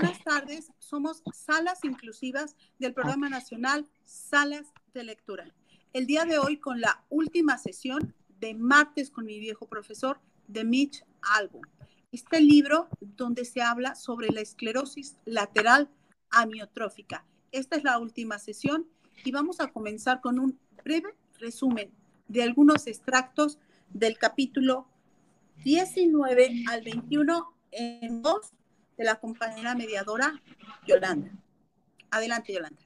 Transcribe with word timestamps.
buenas 0.00 0.24
tardes. 0.24 0.72
Somos 0.80 1.22
Salas 1.32 1.84
Inclusivas 1.84 2.56
del 2.80 2.92
Programa 2.92 3.28
Nacional 3.28 3.86
Salas 4.04 4.66
de 4.92 5.04
Lectura. 5.04 5.54
El 5.92 6.06
día 6.06 6.24
de 6.24 6.36
hoy 6.36 6.56
con 6.56 6.80
la 6.80 7.04
última 7.10 7.58
sesión 7.58 8.12
de 8.40 8.54
Martes 8.54 9.08
con 9.08 9.24
mi 9.24 9.38
viejo 9.38 9.68
profesor 9.68 10.18
de 10.48 10.64
Mitch 10.64 11.04
Album. 11.22 11.62
Este 12.10 12.40
libro 12.40 12.88
donde 13.00 13.44
se 13.44 13.62
habla 13.62 13.94
sobre 13.94 14.30
la 14.30 14.40
esclerosis 14.40 15.16
lateral 15.26 15.88
amiotrófica. 16.30 17.24
Esta 17.52 17.76
es 17.76 17.84
la 17.84 18.00
última 18.00 18.40
sesión 18.40 18.88
y 19.24 19.30
vamos 19.30 19.60
a 19.60 19.68
comenzar 19.68 20.20
con 20.20 20.40
un 20.40 20.58
breve 20.82 21.14
resumen 21.38 21.92
de 22.26 22.42
algunos 22.42 22.88
extractos 22.88 23.60
del 23.90 24.18
capítulo 24.18 24.88
19 25.62 26.64
al 26.68 26.82
21 26.82 27.54
en 27.70 28.22
voz 28.22 28.52
de 28.96 29.04
la 29.04 29.16
compañera 29.16 29.74
mediadora 29.74 30.40
Yolanda. 30.86 31.30
Adelante, 32.10 32.52
Yolanda. 32.52 32.80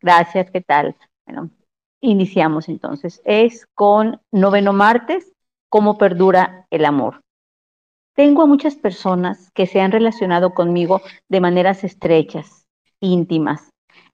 Gracias, 0.00 0.50
¿qué 0.50 0.60
tal? 0.60 0.96
Bueno, 1.26 1.50
iniciamos 2.00 2.68
entonces. 2.68 3.20
Es 3.24 3.66
con 3.74 4.20
noveno 4.30 4.72
martes, 4.72 5.32
cómo 5.68 5.98
perdura 5.98 6.66
el 6.70 6.84
amor. 6.84 7.20
Tengo 8.14 8.42
a 8.42 8.46
muchas 8.46 8.76
personas 8.76 9.50
que 9.54 9.66
se 9.66 9.80
han 9.80 9.92
relacionado 9.92 10.52
conmigo 10.52 11.00
de 11.28 11.40
maneras 11.40 11.82
estrechas, 11.84 12.66
íntimas, 13.00 13.70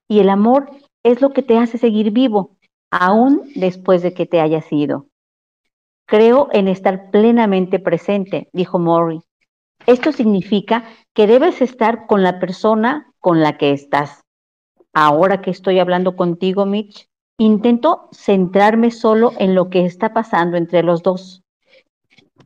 y 0.07 0.19
el 0.19 0.29
amor 0.29 0.69
es 1.03 1.21
lo 1.21 1.31
que 1.31 1.43
te 1.43 1.57
hace 1.57 1.77
seguir 1.77 2.11
vivo, 2.11 2.57
aún 2.91 3.51
después 3.55 4.01
de 4.01 4.13
que 4.13 4.25
te 4.25 4.39
hayas 4.39 4.71
ido. 4.71 5.07
Creo 6.05 6.47
en 6.51 6.67
estar 6.67 7.11
plenamente 7.11 7.77
presente, 7.79 8.49
dijo 8.53 8.79
Maury. 8.79 9.21
Esto 9.89 10.11
significa 10.11 10.83
que 11.15 11.25
debes 11.25 11.63
estar 11.63 12.05
con 12.05 12.21
la 12.21 12.39
persona 12.39 13.11
con 13.17 13.41
la 13.41 13.57
que 13.57 13.71
estás. 13.71 14.21
Ahora 14.93 15.41
que 15.41 15.49
estoy 15.49 15.79
hablando 15.79 16.15
contigo, 16.15 16.67
Mitch, 16.67 17.09
intento 17.39 18.07
centrarme 18.11 18.91
solo 18.91 19.33
en 19.39 19.55
lo 19.55 19.71
que 19.71 19.85
está 19.85 20.13
pasando 20.13 20.57
entre 20.57 20.83
los 20.83 21.01
dos. 21.01 21.41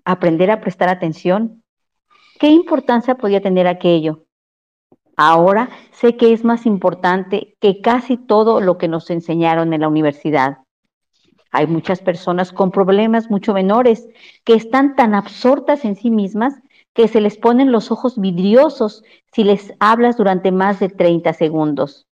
Aprender 0.05 0.51
a 0.51 0.61
prestar 0.61 0.87
atención. 0.87 1.61
¿Qué 2.39 2.47
importancia 2.47 3.15
podía 3.15 3.41
tener 3.41 3.67
aquello? 3.67 4.23
Ahora 5.17 5.69
sé 5.91 6.15
que 6.15 6.31
es 6.31 6.45
más 6.45 6.65
importante 6.65 7.57
que 7.59 7.81
casi 7.81 8.15
todo 8.15 8.61
lo 8.61 8.77
que 8.77 8.87
nos 8.87 9.09
enseñaron 9.09 9.73
en 9.73 9.81
la 9.81 9.89
universidad. 9.89 10.59
Hay 11.51 11.67
muchas 11.67 11.99
personas 11.99 12.53
con 12.53 12.71
problemas 12.71 13.29
mucho 13.29 13.53
menores 13.53 14.07
que 14.45 14.53
están 14.53 14.95
tan 14.95 15.13
absortas 15.13 15.83
en 15.83 15.97
sí 15.97 16.09
mismas 16.09 16.53
que 16.93 17.07
se 17.07 17.21
les 17.21 17.37
ponen 17.37 17.71
los 17.71 17.91
ojos 17.91 18.19
vidriosos 18.19 19.03
si 19.31 19.43
les 19.43 19.73
hablas 19.79 20.17
durante 20.17 20.51
más 20.51 20.79
de 20.79 20.89
30 20.89 21.33
segundos. 21.33 22.07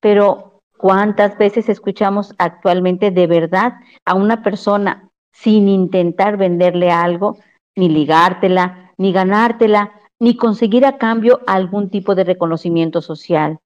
Pero, 0.00 0.62
¿cuántas 0.76 1.36
veces 1.36 1.68
escuchamos 1.68 2.34
actualmente 2.38 3.10
de 3.10 3.26
verdad 3.26 3.74
a 4.04 4.14
una 4.14 4.42
persona 4.42 5.10
sin 5.32 5.68
intentar 5.68 6.36
venderle 6.36 6.90
algo, 6.90 7.38
ni 7.76 7.88
ligártela, 7.88 8.92
ni 8.96 9.12
ganártela, 9.12 9.92
ni 10.20 10.36
conseguir 10.36 10.86
a 10.86 10.98
cambio 10.98 11.40
algún 11.46 11.90
tipo 11.90 12.14
de 12.14 12.24
reconocimiento 12.24 13.02
social? 13.02 13.58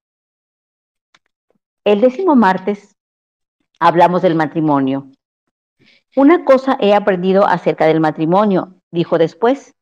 El 1.83 2.01
décimo 2.01 2.35
martes 2.35 2.95
hablamos 3.79 4.21
del 4.21 4.35
matrimonio. 4.35 5.11
Una 6.15 6.45
cosa 6.45 6.77
he 6.79 6.93
aprendido 6.93 7.45
acerca 7.45 7.85
del 7.85 7.99
matrimonio, 7.99 8.75
dijo 8.91 9.17
después. 9.17 9.73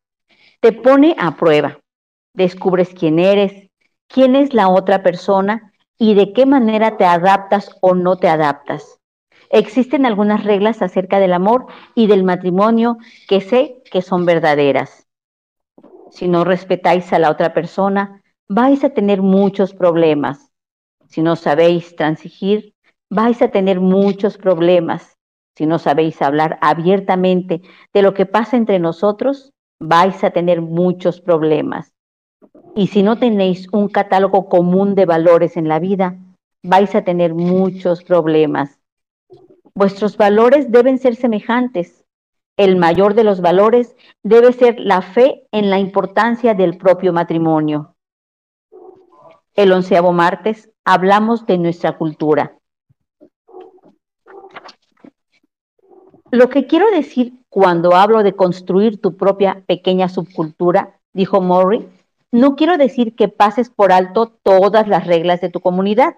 Te 0.61 0.73
pone 0.73 1.15
a 1.17 1.37
prueba. 1.37 1.79
Descubres 2.35 2.93
quién 2.93 3.17
eres, 3.17 3.71
quién 4.07 4.35
es 4.35 4.53
la 4.53 4.69
otra 4.69 5.01
persona 5.01 5.73
y 5.97 6.13
de 6.13 6.33
qué 6.33 6.45
manera 6.45 6.97
te 6.97 7.05
adaptas 7.05 7.75
o 7.81 7.95
no 7.95 8.17
te 8.17 8.27
adaptas. 8.27 8.99
Existen 9.49 10.05
algunas 10.05 10.43
reglas 10.43 10.83
acerca 10.83 11.19
del 11.19 11.33
amor 11.33 11.65
y 11.95 12.05
del 12.05 12.23
matrimonio 12.23 12.97
que 13.27 13.41
sé 13.41 13.81
que 13.91 14.03
son 14.03 14.27
verdaderas. 14.27 15.07
Si 16.11 16.27
no 16.27 16.43
respetáis 16.43 17.11
a 17.11 17.17
la 17.17 17.31
otra 17.31 17.55
persona, 17.55 18.21
vais 18.47 18.83
a 18.83 18.91
tener 18.91 19.23
muchos 19.23 19.73
problemas. 19.73 20.51
Si 21.07 21.23
no 21.23 21.37
sabéis 21.37 21.95
transigir, 21.95 22.75
vais 23.09 23.41
a 23.41 23.47
tener 23.47 23.79
muchos 23.79 24.37
problemas. 24.37 25.17
Si 25.55 25.65
no 25.65 25.79
sabéis 25.79 26.21
hablar 26.21 26.59
abiertamente 26.61 27.63
de 27.93 28.01
lo 28.03 28.13
que 28.13 28.27
pasa 28.27 28.57
entre 28.57 28.77
nosotros, 28.77 29.53
vais 29.81 30.23
a 30.23 30.29
tener 30.29 30.61
muchos 30.61 31.19
problemas. 31.19 31.91
Y 32.75 32.87
si 32.87 33.01
no 33.01 33.17
tenéis 33.17 33.67
un 33.73 33.89
catálogo 33.89 34.47
común 34.47 34.93
de 34.95 35.05
valores 35.05 35.57
en 35.57 35.67
la 35.67 35.79
vida, 35.79 36.17
vais 36.63 36.93
a 36.95 37.03
tener 37.03 37.33
muchos 37.33 38.03
problemas. 38.03 38.79
Vuestros 39.73 40.17
valores 40.17 40.71
deben 40.71 40.99
ser 40.99 41.15
semejantes. 41.15 42.05
El 42.57 42.77
mayor 42.77 43.15
de 43.15 43.23
los 43.23 43.41
valores 43.41 43.95
debe 44.21 44.53
ser 44.53 44.79
la 44.79 45.01
fe 45.01 45.47
en 45.51 45.71
la 45.71 45.79
importancia 45.79 46.53
del 46.53 46.77
propio 46.77 47.11
matrimonio. 47.11 47.95
El 49.55 49.71
onceavo 49.71 50.13
martes 50.13 50.69
hablamos 50.85 51.47
de 51.47 51.57
nuestra 51.57 51.97
cultura. 51.97 52.57
Lo 56.31 56.49
que 56.49 56.65
quiero 56.65 56.89
decir 56.91 57.33
cuando 57.49 57.93
hablo 57.93 58.23
de 58.23 58.33
construir 58.33 59.01
tu 59.01 59.17
propia 59.17 59.63
pequeña 59.67 60.07
subcultura, 60.07 60.97
dijo 61.11 61.41
Murray, 61.41 61.89
no 62.31 62.55
quiero 62.55 62.77
decir 62.77 63.17
que 63.17 63.27
pases 63.27 63.69
por 63.69 63.91
alto 63.91 64.39
todas 64.41 64.87
las 64.87 65.05
reglas 65.05 65.41
de 65.41 65.49
tu 65.49 65.59
comunidad. 65.59 66.15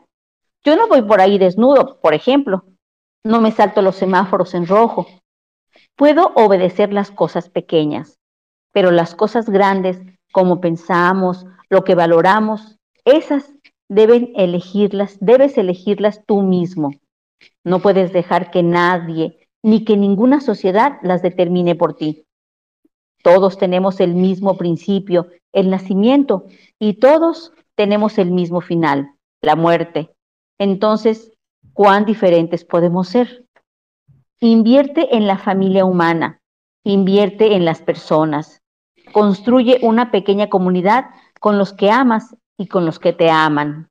Yo 0.64 0.76
no 0.76 0.88
voy 0.88 1.02
por 1.02 1.20
ahí 1.20 1.40
desnudo, 1.40 2.00
por 2.00 2.14
ejemplo. 2.14 2.64
No 3.24 3.42
me 3.42 3.52
salto 3.52 3.82
los 3.82 3.96
semáforos 3.96 4.54
en 4.54 4.68
rojo. 4.68 5.08
Puedo 5.96 6.32
obedecer 6.36 6.94
las 6.94 7.10
cosas 7.10 7.50
pequeñas, 7.50 8.20
pero 8.72 8.92
las 8.92 9.16
cosas 9.16 9.50
grandes, 9.50 10.00
como 10.32 10.62
pensamos, 10.62 11.48
lo 11.70 11.84
que 11.84 11.96
valoramos, 11.96 12.78
esas 13.04 13.52
deben 13.90 14.32
elegirlas, 14.36 15.18
debes 15.20 15.58
elegirlas 15.58 16.22
tú 16.28 16.44
mismo. 16.44 16.92
No 17.64 17.80
puedes 17.80 18.14
dejar 18.14 18.52
que 18.52 18.62
nadie 18.62 19.43
ni 19.64 19.86
que 19.86 19.98
ninguna 19.98 20.42
sociedad 20.42 21.00
las 21.02 21.22
determine 21.22 21.76
por 21.76 21.96
ti. 21.96 22.26
Todos 23.24 23.58
tenemos 23.58 24.02
el 24.02 24.14
mismo 24.14 24.58
principio, 24.58 25.30
el 25.54 25.70
nacimiento, 25.70 26.46
y 26.78 26.96
todos 26.96 27.54
tenemos 27.76 28.18
el 28.18 28.32
mismo 28.32 28.60
final, 28.60 29.16
la 29.42 29.56
muerte. 29.56 30.14
Entonces, 30.60 31.32
¿cuán 31.74 32.06
diferentes 32.06 32.66
podemos 32.66 33.08
ser? 33.08 33.46
Invierte 34.42 35.16
en 35.16 35.26
la 35.26 35.38
familia 35.38 35.86
humana, 35.86 36.42
invierte 36.84 37.56
en 37.56 37.64
las 37.64 37.82
personas, 37.82 38.62
construye 39.14 39.80
una 39.82 40.12
pequeña 40.12 40.50
comunidad 40.50 41.06
con 41.40 41.58
los 41.58 41.72
que 41.72 41.90
amas 41.90 42.36
y 42.58 42.68
con 42.68 42.86
los 42.86 43.00
que 43.00 43.14
te 43.14 43.30
aman. 43.30 43.88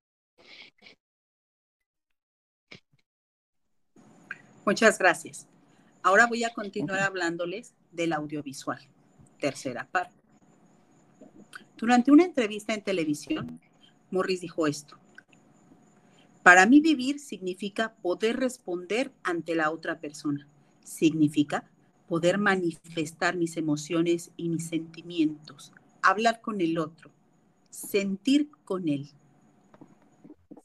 Muchas 4.65 4.99
gracias. 4.99 5.49
Ahora 6.05 6.27
voy 6.27 6.43
a 6.43 6.53
continuar 6.53 6.99
hablándoles 7.01 7.75
del 7.93 8.13
audiovisual, 8.13 8.81
tercera 9.39 9.87
parte. 9.87 10.17
Durante 11.77 12.11
una 12.11 12.25
entrevista 12.25 12.75
en 12.75 12.83
televisión, 12.83 13.61
Morris 14.11 14.41
dijo 14.41 14.67
esto. 14.67 14.99
Para 16.43 16.67
mí 16.67 16.81
vivir 16.81 17.21
significa 17.21 17.95
poder 18.03 18.41
responder 18.41 19.13
ante 19.23 19.55
la 19.55 19.71
otra 19.71 20.01
persona. 20.01 20.49
Significa 20.83 21.71
poder 22.09 22.37
manifestar 22.37 23.37
mis 23.37 23.57
emociones 23.57 24.33
y 24.37 24.49
mis 24.49 24.67
sentimientos, 24.67 25.73
hablar 26.03 26.41
con 26.41 26.61
el 26.61 26.79
otro, 26.79 27.13
sentir 27.71 28.51
con 28.65 28.89
él, 28.89 29.09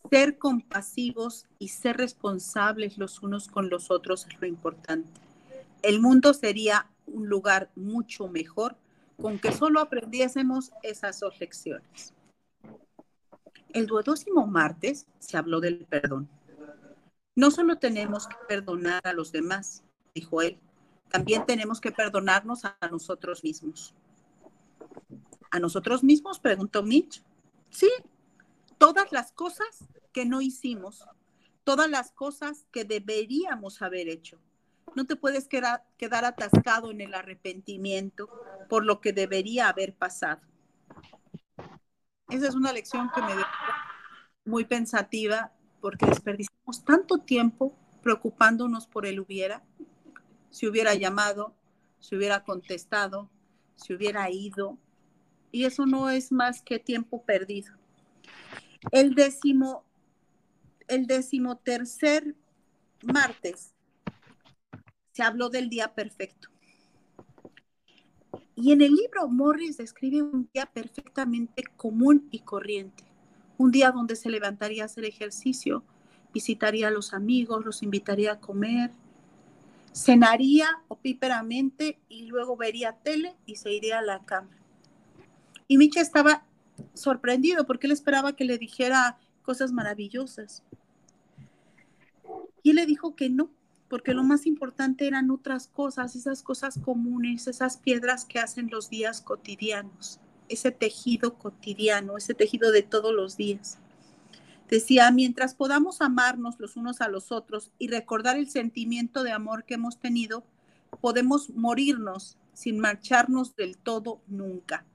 ser 0.09 0.39
compasivos 0.39 1.45
y 1.59 1.67
ser 1.67 1.97
responsables 1.97 2.97
los 2.97 3.21
unos 3.21 3.47
con 3.47 3.69
los 3.69 3.91
otros 3.91 4.25
es 4.27 4.41
lo 4.41 4.47
importante 4.47 5.26
el 5.87 6.01
mundo 6.01 6.33
sería 6.33 6.91
un 7.05 7.29
lugar 7.29 7.71
mucho 7.73 8.27
mejor 8.27 8.75
con 9.21 9.39
que 9.39 9.53
solo 9.53 9.79
aprendiésemos 9.79 10.73
esas 10.83 11.21
dos 11.21 11.39
lecciones. 11.39 12.13
El 13.69 13.85
duodécimo 13.85 14.45
martes 14.47 15.07
se 15.19 15.37
habló 15.37 15.61
del 15.61 15.85
perdón. 15.85 16.27
No 17.37 17.51
solo 17.51 17.77
tenemos 17.77 18.27
que 18.27 18.35
perdonar 18.49 18.99
a 19.05 19.13
los 19.13 19.31
demás, 19.31 19.85
dijo 20.13 20.41
él, 20.41 20.59
también 21.09 21.45
tenemos 21.45 21.79
que 21.79 21.93
perdonarnos 21.93 22.65
a 22.65 22.75
nosotros 22.91 23.41
mismos. 23.45 23.95
¿A 25.51 25.59
nosotros 25.59 26.03
mismos? 26.03 26.37
preguntó 26.37 26.83
Mitch. 26.83 27.23
Sí, 27.69 27.89
todas 28.77 29.13
las 29.13 29.31
cosas 29.31 29.85
que 30.11 30.25
no 30.25 30.41
hicimos, 30.41 31.05
todas 31.63 31.89
las 31.89 32.11
cosas 32.11 32.65
que 32.73 32.83
deberíamos 32.83 33.81
haber 33.81 34.09
hecho, 34.09 34.37
no 34.95 35.05
te 35.05 35.15
puedes 35.15 35.47
quedar, 35.47 35.85
atascado 36.25 36.91
en 36.91 37.01
el 37.01 37.13
arrepentimiento 37.13 38.29
por 38.69 38.85
lo 38.85 38.99
que 39.01 39.13
debería 39.13 39.69
haber 39.69 39.93
pasado. 39.93 40.41
Esa 42.29 42.47
es 42.47 42.55
una 42.55 42.73
lección 42.73 43.09
que 43.13 43.21
me 43.21 43.35
dejó 43.35 43.49
muy 44.45 44.65
pensativa 44.65 45.53
porque 45.81 46.05
desperdiciamos 46.05 46.83
tanto 46.83 47.19
tiempo 47.19 47.77
preocupándonos 48.01 48.87
por 48.87 49.05
el 49.05 49.19
hubiera, 49.19 49.63
si 50.49 50.67
hubiera 50.67 50.95
llamado, 50.95 51.53
si 51.99 52.15
hubiera 52.15 52.43
contestado, 52.43 53.29
si 53.75 53.93
hubiera 53.93 54.29
ido, 54.29 54.77
y 55.51 55.65
eso 55.65 55.85
no 55.85 56.09
es 56.09 56.31
más 56.31 56.61
que 56.61 56.79
tiempo 56.79 57.23
perdido. 57.23 57.73
El 58.91 59.15
décimo, 59.15 59.83
el 60.87 61.07
décimo 61.07 61.57
tercer 61.57 62.35
martes 63.03 63.73
se 65.17 65.23
habló 65.23 65.49
del 65.49 65.67
día 65.67 65.95
perfecto. 65.95 66.49
Y 68.55 68.71
en 68.71 68.83
el 68.83 68.93
libro 68.93 69.27
Morris 69.27 69.77
describe 69.77 70.21
un 70.21 70.47
día 70.53 70.67
perfectamente 70.67 71.63
común 71.75 72.27
y 72.29 72.41
corriente. 72.41 73.03
Un 73.57 73.71
día 73.71 73.89
donde 73.89 74.15
se 74.15 74.29
levantaría 74.29 74.83
a 74.83 74.85
hacer 74.85 75.05
ejercicio, 75.05 75.83
visitaría 76.35 76.89
a 76.89 76.91
los 76.91 77.15
amigos, 77.15 77.65
los 77.65 77.81
invitaría 77.81 78.33
a 78.33 78.39
comer, 78.39 78.91
cenaría 79.91 80.83
opíperamente 80.87 81.97
y 82.09 82.27
luego 82.27 82.55
vería 82.55 82.91
tele 82.91 83.35
y 83.47 83.55
se 83.55 83.73
iría 83.73 83.97
a 83.97 84.03
la 84.03 84.23
cama. 84.23 84.55
Y 85.67 85.79
Micha 85.79 85.99
estaba 85.99 86.45
sorprendido 86.93 87.65
porque 87.65 87.87
él 87.87 87.93
esperaba 87.93 88.35
que 88.35 88.45
le 88.45 88.59
dijera 88.59 89.17
cosas 89.41 89.71
maravillosas. 89.71 90.61
Y 92.61 92.69
él 92.69 92.75
le 92.75 92.85
dijo 92.85 93.15
que 93.15 93.31
no, 93.31 93.49
porque 93.89 94.13
lo 94.13 94.23
más 94.23 94.45
importante 94.45 95.07
eran 95.07 95.31
otras 95.31 95.67
cosas, 95.67 96.15
esas 96.15 96.43
cosas 96.43 96.79
comunes, 96.83 97.47
esas 97.47 97.77
piedras 97.77 98.25
que 98.25 98.39
hacen 98.39 98.69
los 98.69 98.89
días 98.89 99.21
cotidianos, 99.21 100.19
ese 100.49 100.71
tejido 100.71 101.35
cotidiano, 101.35 102.17
ese 102.17 102.33
tejido 102.33 102.71
de 102.71 102.83
todos 102.83 103.13
los 103.13 103.37
días. 103.37 103.77
Decía, 104.69 105.09
mientras 105.11 105.55
podamos 105.55 106.01
amarnos 106.01 106.59
los 106.59 106.75
unos 106.75 106.99
a 106.99 107.07
los 107.07 107.31
otros 107.31 107.71
y 107.79 107.87
recordar 107.87 108.37
el 108.37 108.49
sentimiento 108.49 109.23
de 109.23 109.31
amor 109.31 109.63
que 109.63 109.75
hemos 109.75 109.97
tenido, 109.97 110.43
podemos 110.99 111.49
morirnos 111.51 112.37
sin 112.53 112.79
marcharnos 112.79 113.55
del 113.55 113.77
todo 113.77 114.19
nunca. 114.27 114.85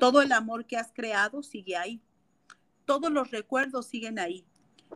Todo 0.00 0.22
el 0.22 0.32
amor 0.32 0.66
que 0.66 0.76
has 0.76 0.90
creado 0.92 1.44
sigue 1.44 1.76
ahí. 1.76 2.00
Todos 2.84 3.12
los 3.12 3.30
recuerdos 3.30 3.86
siguen 3.86 4.18
ahí. 4.18 4.44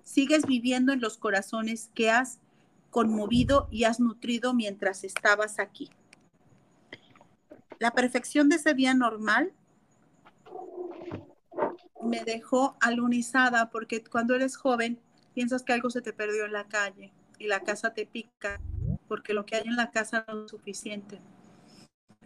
Sigues 0.02 0.44
viviendo 0.46 0.92
en 0.92 1.00
los 1.00 1.18
corazones 1.18 1.90
que 1.94 2.10
has 2.10 2.40
conmovido 2.96 3.68
y 3.70 3.84
has 3.84 4.00
nutrido 4.00 4.54
mientras 4.54 5.04
estabas 5.04 5.58
aquí. 5.58 5.90
La 7.78 7.90
perfección 7.90 8.48
de 8.48 8.56
ese 8.56 8.72
día 8.72 8.94
normal 8.94 9.52
me 12.02 12.24
dejó 12.24 12.74
alunizada 12.80 13.68
porque 13.68 14.02
cuando 14.02 14.34
eres 14.34 14.56
joven 14.56 14.98
piensas 15.34 15.62
que 15.62 15.74
algo 15.74 15.90
se 15.90 16.00
te 16.00 16.14
perdió 16.14 16.46
en 16.46 16.54
la 16.54 16.68
calle 16.68 17.12
y 17.38 17.48
la 17.48 17.60
casa 17.60 17.92
te 17.92 18.06
pica 18.06 18.62
porque 19.08 19.34
lo 19.34 19.44
que 19.44 19.56
hay 19.56 19.64
en 19.66 19.76
la 19.76 19.90
casa 19.90 20.24
no 20.28 20.46
es 20.46 20.50
suficiente. 20.50 21.20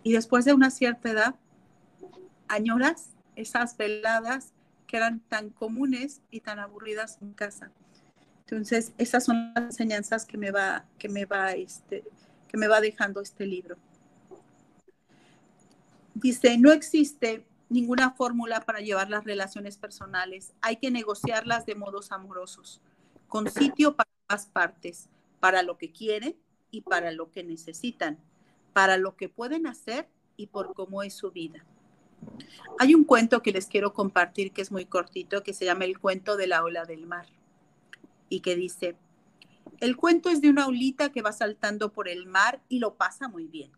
Y 0.04 0.12
después 0.12 0.44
de 0.44 0.52
una 0.52 0.70
cierta 0.70 1.10
edad, 1.10 1.34
añoras 2.46 3.16
esas 3.34 3.76
veladas 3.76 4.52
que 4.86 4.98
eran 4.98 5.18
tan 5.18 5.50
comunes 5.50 6.22
y 6.30 6.42
tan 6.42 6.60
aburridas 6.60 7.18
en 7.22 7.32
casa. 7.32 7.72
Entonces, 8.50 8.92
esas 8.98 9.24
son 9.24 9.52
las 9.54 9.64
enseñanzas 9.66 10.26
que 10.26 10.36
me 10.36 10.50
va, 10.50 10.84
que 10.98 11.08
me 11.08 11.24
va, 11.24 11.52
este, 11.52 12.02
que 12.48 12.56
me 12.56 12.66
va 12.66 12.80
dejando 12.80 13.20
este 13.20 13.46
libro. 13.46 13.76
Dice, 16.14 16.58
no 16.58 16.72
existe 16.72 17.46
ninguna 17.68 18.10
fórmula 18.10 18.62
para 18.62 18.80
llevar 18.80 19.08
las 19.08 19.22
relaciones 19.22 19.76
personales. 19.76 20.52
Hay 20.62 20.78
que 20.78 20.90
negociarlas 20.90 21.64
de 21.64 21.76
modos 21.76 22.10
amorosos, 22.10 22.80
con 23.28 23.48
sitio 23.48 23.94
para 23.94 24.10
ambas 24.26 24.46
partes, 24.46 25.08
para 25.38 25.62
lo 25.62 25.78
que 25.78 25.92
quieren 25.92 26.34
y 26.72 26.80
para 26.80 27.12
lo 27.12 27.30
que 27.30 27.44
necesitan, 27.44 28.18
para 28.72 28.96
lo 28.96 29.14
que 29.14 29.28
pueden 29.28 29.68
hacer 29.68 30.08
y 30.36 30.48
por 30.48 30.74
cómo 30.74 31.04
es 31.04 31.14
su 31.14 31.30
vida. 31.30 31.64
Hay 32.80 32.96
un 32.96 33.04
cuento 33.04 33.42
que 33.42 33.52
les 33.52 33.66
quiero 33.66 33.92
compartir 33.92 34.52
que 34.52 34.60
es 34.60 34.72
muy 34.72 34.86
cortito, 34.86 35.44
que 35.44 35.54
se 35.54 35.66
llama 35.66 35.84
El 35.84 36.00
cuento 36.00 36.36
de 36.36 36.48
la 36.48 36.64
ola 36.64 36.84
del 36.84 37.06
mar 37.06 37.26
y 38.30 38.40
que 38.40 38.56
dice, 38.56 38.96
el 39.80 39.96
cuento 39.96 40.30
es 40.30 40.40
de 40.40 40.48
una 40.48 40.66
olita 40.66 41.12
que 41.12 41.20
va 41.20 41.32
saltando 41.32 41.92
por 41.92 42.08
el 42.08 42.26
mar 42.26 42.62
y 42.70 42.78
lo 42.78 42.94
pasa 42.94 43.28
muy 43.28 43.46
bien. 43.46 43.72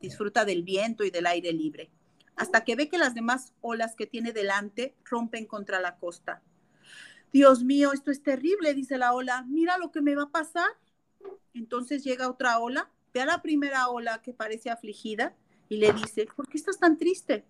Disfruta 0.00 0.46
del 0.46 0.62
viento 0.62 1.04
y 1.04 1.10
del 1.10 1.26
aire 1.26 1.52
libre, 1.52 1.90
hasta 2.36 2.64
que 2.64 2.76
ve 2.76 2.88
que 2.88 2.96
las 2.96 3.14
demás 3.14 3.52
olas 3.60 3.94
que 3.96 4.06
tiene 4.06 4.32
delante 4.32 4.94
rompen 5.04 5.44
contra 5.44 5.80
la 5.80 5.98
costa. 5.98 6.42
Dios 7.32 7.64
mío, 7.64 7.92
esto 7.92 8.10
es 8.10 8.22
terrible, 8.22 8.74
dice 8.74 8.96
la 8.96 9.12
ola, 9.12 9.42
mira 9.42 9.76
lo 9.76 9.90
que 9.90 10.00
me 10.00 10.14
va 10.14 10.24
a 10.24 10.30
pasar. 10.30 10.70
Entonces 11.52 12.04
llega 12.04 12.30
otra 12.30 12.60
ola, 12.60 12.90
ve 13.12 13.20
a 13.22 13.26
la 13.26 13.42
primera 13.42 13.88
ola 13.88 14.22
que 14.22 14.32
parece 14.32 14.70
afligida 14.70 15.34
y 15.68 15.78
le 15.78 15.92
dice, 15.92 16.28
¿por 16.36 16.48
qué 16.48 16.58
estás 16.58 16.78
tan 16.78 16.96
triste? 16.96 17.44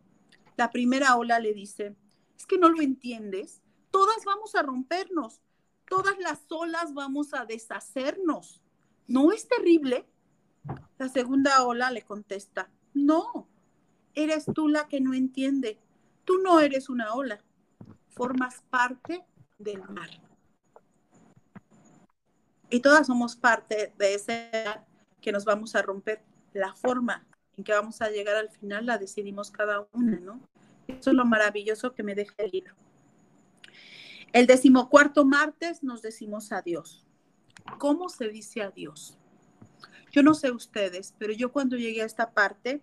La 0.56 0.70
primera 0.70 1.16
ola 1.16 1.38
le 1.38 1.52
dice, 1.52 1.96
es 2.36 2.46
que 2.46 2.56
no 2.56 2.68
lo 2.68 2.80
entiendes, 2.80 3.60
todas 3.90 4.24
vamos 4.24 4.54
a 4.54 4.62
rompernos, 4.62 5.40
todas 5.88 6.18
las 6.18 6.40
olas 6.50 6.94
vamos 6.94 7.34
a 7.34 7.44
deshacernos. 7.44 8.60
¿No 9.06 9.32
es 9.32 9.48
terrible? 9.48 10.06
La 10.98 11.08
segunda 11.08 11.64
ola 11.64 11.90
le 11.90 12.02
contesta, 12.02 12.70
no, 12.94 13.48
eres 14.14 14.46
tú 14.54 14.68
la 14.68 14.88
que 14.88 15.00
no 15.00 15.14
entiende. 15.14 15.78
Tú 16.24 16.38
no 16.38 16.60
eres 16.60 16.88
una 16.88 17.12
ola, 17.12 17.44
formas 18.08 18.62
parte 18.70 19.24
del 19.58 19.82
mar. 19.88 20.08
Y 22.70 22.80
todas 22.80 23.06
somos 23.06 23.36
parte 23.36 23.92
de 23.98 24.14
ese 24.14 24.50
que 25.20 25.32
nos 25.32 25.44
vamos 25.44 25.74
a 25.74 25.82
romper. 25.82 26.22
La 26.54 26.74
forma 26.74 27.26
en 27.56 27.64
que 27.64 27.72
vamos 27.72 28.00
a 28.00 28.08
llegar 28.08 28.36
al 28.36 28.50
final 28.50 28.86
la 28.86 28.98
decidimos 28.98 29.50
cada 29.50 29.86
una, 29.92 30.18
¿no? 30.18 30.40
Eso 30.88 31.10
es 31.10 31.16
lo 31.16 31.24
maravilloso 31.24 31.94
que 31.94 32.02
me 32.02 32.14
deja 32.14 32.34
el 32.38 32.50
libro. 32.50 32.74
El 34.34 34.48
decimocuarto 34.48 35.24
martes 35.24 35.84
nos 35.84 36.02
decimos 36.02 36.50
adiós. 36.50 37.06
¿Cómo 37.78 38.08
se 38.08 38.28
dice 38.28 38.62
adiós? 38.62 39.16
Yo 40.10 40.24
no 40.24 40.34
sé 40.34 40.50
ustedes, 40.50 41.14
pero 41.18 41.32
yo 41.32 41.52
cuando 41.52 41.76
llegué 41.76 42.02
a 42.02 42.06
esta 42.06 42.32
parte, 42.32 42.82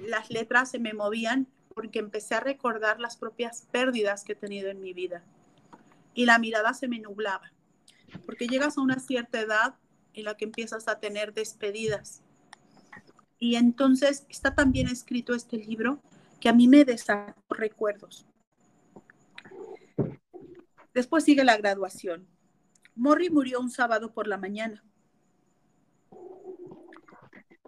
las 0.00 0.28
letras 0.28 0.72
se 0.72 0.80
me 0.80 0.92
movían 0.92 1.46
porque 1.72 2.00
empecé 2.00 2.34
a 2.34 2.40
recordar 2.40 2.98
las 2.98 3.16
propias 3.16 3.68
pérdidas 3.70 4.24
que 4.24 4.32
he 4.32 4.34
tenido 4.34 4.70
en 4.70 4.80
mi 4.80 4.92
vida. 4.92 5.22
Y 6.14 6.26
la 6.26 6.40
mirada 6.40 6.74
se 6.74 6.88
me 6.88 6.98
nublaba, 6.98 7.52
porque 8.26 8.48
llegas 8.48 8.76
a 8.76 8.80
una 8.80 8.98
cierta 8.98 9.40
edad 9.40 9.76
en 10.14 10.24
la 10.24 10.36
que 10.36 10.46
empiezas 10.46 10.88
a 10.88 10.98
tener 10.98 11.32
despedidas. 11.32 12.24
Y 13.38 13.54
entonces 13.54 14.26
está 14.28 14.56
también 14.56 14.88
escrito 14.88 15.32
este 15.32 15.58
libro 15.58 16.00
que 16.40 16.48
a 16.48 16.52
mí 16.52 16.66
me 16.66 16.84
desató 16.84 17.54
recuerdos. 17.54 18.26
Después 20.94 21.24
sigue 21.24 21.44
la 21.44 21.56
graduación. 21.56 22.26
Morri 22.94 23.30
murió 23.30 23.60
un 23.60 23.70
sábado 23.70 24.12
por 24.12 24.26
la 24.26 24.36
mañana. 24.36 24.84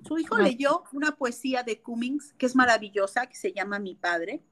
Su 0.05 0.19
hijo 0.19 0.37
leyó 0.39 0.83
una 0.93 1.17
poesía 1.17 1.63
de 1.63 1.81
Cummings 1.81 2.35
que 2.35 2.47
es 2.47 2.57
maravillosa, 2.57 3.29
que 3.29 3.37
se 3.37 3.53
llama 3.53 3.79
Mi 3.79 3.95
Padre. 3.95 4.43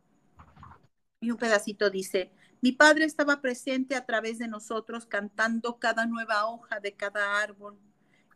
Y 1.20 1.30
un 1.30 1.36
pedacito 1.36 1.90
dice, 1.90 2.32
mi 2.62 2.72
padre 2.72 3.04
estaba 3.04 3.40
presente 3.40 3.94
a 3.94 4.04
través 4.04 4.38
de 4.38 4.46
nosotros 4.46 5.06
cantando 5.06 5.78
cada 5.78 6.06
nueva 6.06 6.46
hoja 6.46 6.78
de 6.78 6.94
cada 6.94 7.42
árbol 7.42 7.78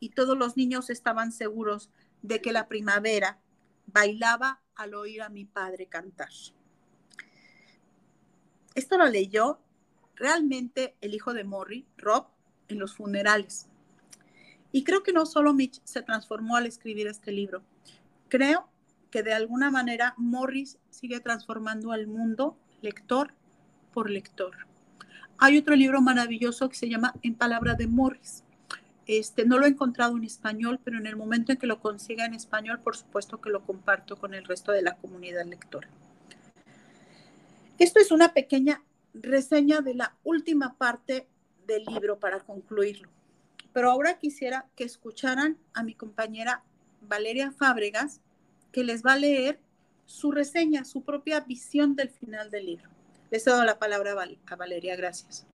y 0.00 0.11
todos 0.11 0.37
los 0.37 0.57
niños 0.57 0.91
estaban 0.91 1.31
seguros 1.31 1.91
de 2.23 2.41
que 2.41 2.53
la 2.53 2.69
primavera 2.69 3.38
bailaba 3.87 4.62
al 4.75 4.95
oír 4.95 5.23
a 5.23 5.29
mi 5.29 5.45
padre 5.45 5.87
cantar. 5.87 6.31
Esto 8.75 8.99
lo 8.99 9.07
leyó 9.07 9.61
realmente 10.16 10.94
el 11.00 11.14
hijo 11.14 11.35
de 11.35 11.44
Morrie, 11.44 11.85
Rob, 11.97 12.26
en 12.68 12.78
los 12.78 12.94
funerales. 12.94 13.66
Y 14.73 14.85
creo 14.85 15.02
que 15.02 15.12
no 15.12 15.26
solo 15.26 15.54
Mitch 15.54 15.80
se 15.85 16.02
transformó 16.02 16.56
al 16.56 16.66
escribir 16.66 17.06
este 17.06 17.33
libro. 17.33 17.62
Creo 18.28 18.68
que 19.11 19.23
de 19.23 19.33
alguna 19.33 19.71
manera 19.71 20.14
Morris 20.16 20.78
sigue 20.90 21.21
transformando 21.21 21.92
al 21.92 22.06
mundo 22.06 22.56
lector 22.83 23.33
por 23.92 24.11
lector. 24.11 24.56
Hay 25.38 25.59
otro 25.59 25.76
libro 25.76 26.00
maravilloso 26.00 26.68
que 26.68 26.75
se 26.75 26.88
llama 26.88 27.14
En 27.23 27.35
Palabra 27.35 27.75
de 27.75 27.87
Morris. 27.87 28.42
Este, 29.06 29.44
no 29.44 29.59
lo 29.59 29.66
he 29.66 29.68
encontrado 29.68 30.16
en 30.16 30.25
español, 30.25 30.80
pero 30.83 30.99
en 30.99 31.06
el 31.06 31.16
momento 31.16 31.52
en 31.52 31.59
que 31.59 31.66
lo 31.66 31.80
consiga 31.80 32.25
en 32.25 32.35
español, 32.35 32.80
por 32.80 32.97
supuesto 32.97 33.40
que 33.40 33.50
lo 33.50 33.62
comparto 33.64 34.16
con 34.16 34.35
el 34.35 34.44
resto 34.44 34.73
de 34.73 34.83
la 34.83 34.97
comunidad 34.97 35.44
lectora. 35.44 35.88
Esto 37.78 38.00
es 38.00 38.11
una 38.12 38.33
pequeña 38.33 38.83
reseña 39.14 39.80
de 39.80 39.94
la 39.94 40.14
última 40.25 40.76
parte 40.76 41.26
del 41.66 41.85
libro 41.85 42.18
para 42.18 42.40
concluirlo. 42.40 43.09
Pero 43.73 43.90
ahora 43.90 44.18
quisiera 44.18 44.66
que 44.76 44.85
escucharan 44.85 45.59
a 45.73 45.83
mi 45.83 45.94
compañera 45.94 46.62
Valeria 47.00 47.50
Fábregas, 47.50 48.21
que 48.73 48.85
les 48.85 49.04
va 49.04 49.14
a 49.14 49.18
leer 49.18 49.59
su 50.06 50.33
reseña, 50.33 50.85
su 50.85 51.02
propia 51.02 51.40
visión 51.40 51.97
del 51.97 52.11
final 52.11 52.50
del 52.50 52.66
libro. 52.66 52.90
Le 53.30 53.40
cedo 53.40 53.64
la 53.64 53.78
palabra 53.78 54.12
a 54.12 54.56
Valeria, 54.56 54.97
gracias. 54.97 55.47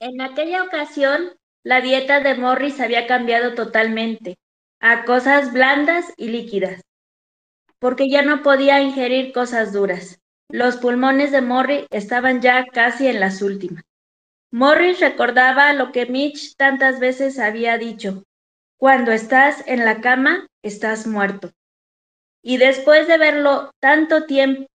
En 0.00 0.20
aquella 0.20 0.62
ocasión, 0.62 1.32
la 1.64 1.80
dieta 1.80 2.20
de 2.20 2.34
Morris 2.36 2.80
había 2.80 3.06
cambiado 3.06 3.54
totalmente 3.54 4.38
a 4.80 5.04
cosas 5.04 5.52
blandas 5.52 6.06
y 6.16 6.28
líquidas, 6.28 6.82
porque 7.80 8.08
ya 8.08 8.22
no 8.22 8.42
podía 8.42 8.80
ingerir 8.80 9.32
cosas 9.32 9.72
duras. 9.72 10.20
Los 10.50 10.78
pulmones 10.78 11.30
de 11.30 11.42
Morris 11.42 11.86
estaban 11.90 12.40
ya 12.40 12.64
casi 12.64 13.06
en 13.06 13.20
las 13.20 13.42
últimas. 13.42 13.84
Morris 14.50 14.98
recordaba 15.00 15.74
lo 15.74 15.92
que 15.92 16.06
Mitch 16.06 16.56
tantas 16.56 17.00
veces 17.00 17.38
había 17.38 17.76
dicho, 17.76 18.24
cuando 18.78 19.12
estás 19.12 19.62
en 19.66 19.84
la 19.84 20.00
cama, 20.00 20.46
estás 20.62 21.06
muerto. 21.06 21.50
Y 22.42 22.56
después 22.56 23.06
de 23.08 23.18
verlo 23.18 23.72
tanto 23.78 24.24
tiempo, 24.24 24.70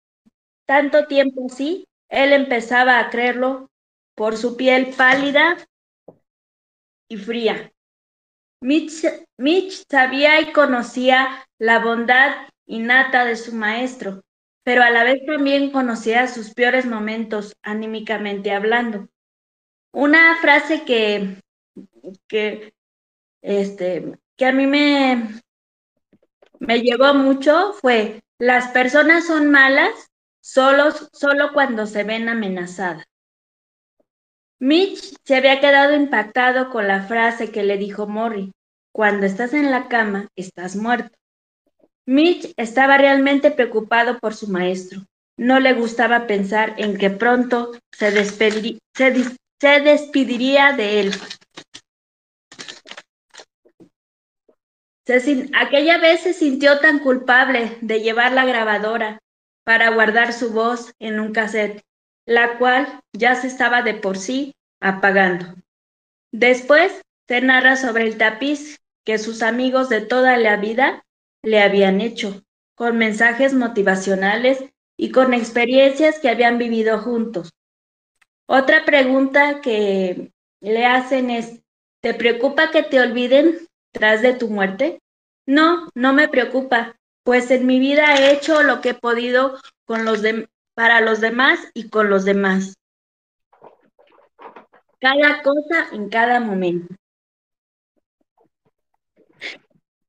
así, 1.50 1.84
él 2.08 2.32
empezaba 2.32 3.00
a 3.00 3.10
creerlo 3.10 3.68
por 4.14 4.36
su 4.36 4.56
piel 4.56 4.94
pálida 4.96 5.56
y 7.08 7.16
fría. 7.16 7.72
Mitch 8.60 9.84
sabía 9.90 10.40
y 10.40 10.52
conocía 10.52 11.44
la 11.58 11.80
bondad 11.80 12.46
innata 12.66 13.24
de 13.24 13.34
su 13.34 13.54
maestro, 13.54 14.22
pero 14.64 14.82
a 14.82 14.90
la 14.90 15.04
vez 15.04 15.24
también 15.26 15.70
conocía 15.70 16.26
sus 16.26 16.52
peores 16.54 16.86
momentos 16.86 17.54
anímicamente 17.62 18.50
hablando. 18.50 19.08
Una 19.92 20.36
frase 20.40 20.84
que, 20.84 21.36
que, 22.26 22.74
este, 23.42 24.18
que 24.36 24.46
a 24.46 24.52
mí 24.52 24.66
me, 24.66 25.40
me 26.58 26.82
mucho 27.14 27.74
fue, 27.74 28.22
las 28.38 28.68
personas 28.68 29.26
son 29.26 29.50
malas 29.50 30.10
solo, 30.40 30.90
solo 31.12 31.52
cuando 31.52 31.86
se 31.86 32.02
ven 32.02 32.28
amenazadas. 32.28 33.04
Mitch 34.58 35.14
se 35.24 35.36
había 35.36 35.60
quedado 35.60 35.94
impactado 35.94 36.70
con 36.70 36.88
la 36.88 37.02
frase 37.02 37.52
que 37.52 37.64
le 37.64 37.76
dijo 37.76 38.06
Morrie, 38.06 38.52
cuando 38.92 39.26
estás 39.26 39.52
en 39.52 39.70
la 39.70 39.88
cama, 39.88 40.28
estás 40.36 40.74
muerto. 40.74 41.16
Mitch 42.06 42.52
estaba 42.56 42.98
realmente 42.98 43.50
preocupado 43.50 44.18
por 44.18 44.34
su 44.34 44.48
maestro. 44.48 45.02
No 45.36 45.58
le 45.58 45.72
gustaba 45.72 46.26
pensar 46.26 46.74
en 46.76 46.96
que 46.96 47.10
pronto 47.10 47.72
se, 47.92 48.12
se 48.24 49.80
despediría 49.80 50.72
de 50.72 51.00
él. 51.00 51.14
aquella 55.54 55.98
vez 55.98 56.20
se 56.20 56.32
sintió 56.32 56.78
tan 56.80 56.98
culpable 56.98 57.76
de 57.80 58.00
llevar 58.00 58.32
la 58.32 58.44
grabadora 58.44 59.18
para 59.64 59.90
guardar 59.90 60.32
su 60.32 60.52
voz 60.52 60.92
en 60.98 61.20
un 61.20 61.32
cassette, 61.32 61.82
la 62.26 62.58
cual 62.58 63.00
ya 63.12 63.34
se 63.34 63.48
estaba 63.48 63.82
de 63.82 63.94
por 63.94 64.18
sí 64.18 64.54
apagando. 64.80 65.54
Después 66.32 67.02
se 67.28 67.40
narra 67.40 67.76
sobre 67.76 68.04
el 68.04 68.18
tapiz 68.18 68.78
que 69.04 69.18
sus 69.18 69.42
amigos 69.42 69.88
de 69.88 70.00
toda 70.00 70.36
la 70.36 70.56
vida 70.56 71.04
le 71.44 71.60
habían 71.60 72.00
hecho, 72.00 72.42
con 72.74 72.98
mensajes 72.98 73.54
motivacionales 73.54 74.64
y 74.96 75.10
con 75.10 75.34
experiencias 75.34 76.18
que 76.18 76.28
habían 76.28 76.58
vivido 76.58 76.98
juntos. 76.98 77.50
Otra 78.46 78.84
pregunta 78.84 79.60
que 79.60 80.32
le 80.60 80.86
hacen 80.86 81.30
es, 81.30 81.62
¿te 82.00 82.14
preocupa 82.14 82.70
que 82.70 82.82
te 82.82 83.00
olviden 83.00 83.58
tras 83.92 84.22
de 84.22 84.34
tu 84.34 84.48
muerte? 84.48 85.00
No, 85.46 85.88
no 85.94 86.12
me 86.12 86.28
preocupa, 86.28 86.96
pues 87.22 87.50
en 87.50 87.66
mi 87.66 87.78
vida 87.78 88.16
he 88.16 88.32
hecho 88.32 88.62
lo 88.62 88.80
que 88.80 88.90
he 88.90 88.94
podido 88.94 89.58
con 89.84 90.04
los 90.04 90.22
para 90.74 91.00
los 91.00 91.20
demás 91.20 91.60
y 91.74 91.88
con 91.88 92.10
los 92.10 92.24
demás. 92.24 92.74
Cada 95.00 95.42
cosa 95.42 95.88
en 95.92 96.08
cada 96.08 96.40
momento. 96.40 96.94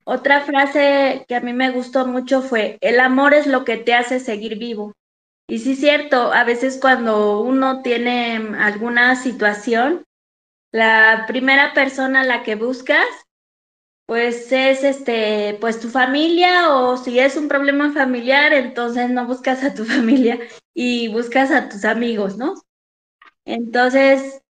Otra 0.05 0.41
frase 0.41 1.25
que 1.27 1.35
a 1.35 1.41
mí 1.41 1.53
me 1.53 1.71
gustó 1.71 2.05
mucho 2.05 2.41
fue, 2.41 2.77
el 2.81 2.99
amor 2.99 3.33
es 3.33 3.47
lo 3.47 3.65
que 3.65 3.77
te 3.77 3.93
hace 3.93 4.19
seguir 4.19 4.57
vivo. 4.57 4.93
Y 5.47 5.59
sí 5.59 5.73
es 5.73 5.79
cierto, 5.79 6.31
a 6.31 6.43
veces 6.43 6.77
cuando 6.79 7.41
uno 7.41 7.81
tiene 7.81 8.37
alguna 8.59 9.15
situación, 9.15 10.05
la 10.71 11.25
primera 11.27 11.73
persona 11.73 12.21
a 12.21 12.25
la 12.25 12.43
que 12.43 12.55
buscas 12.55 13.05
pues 14.05 14.51
es 14.51 14.83
este, 14.83 15.57
pues 15.59 15.79
tu 15.79 15.89
familia 15.89 16.75
o 16.75 16.97
si 16.97 17.19
es 17.19 17.35
un 17.37 17.47
problema 17.47 17.91
familiar, 17.91 18.53
entonces 18.53 19.09
no 19.09 19.25
buscas 19.25 19.63
a 19.63 19.73
tu 19.73 19.85
familia 19.85 20.39
y 20.73 21.07
buscas 21.09 21.51
a 21.51 21.69
tus 21.69 21.85
amigos, 21.85 22.37
¿no? 22.37 22.53
Entonces, 23.45 24.41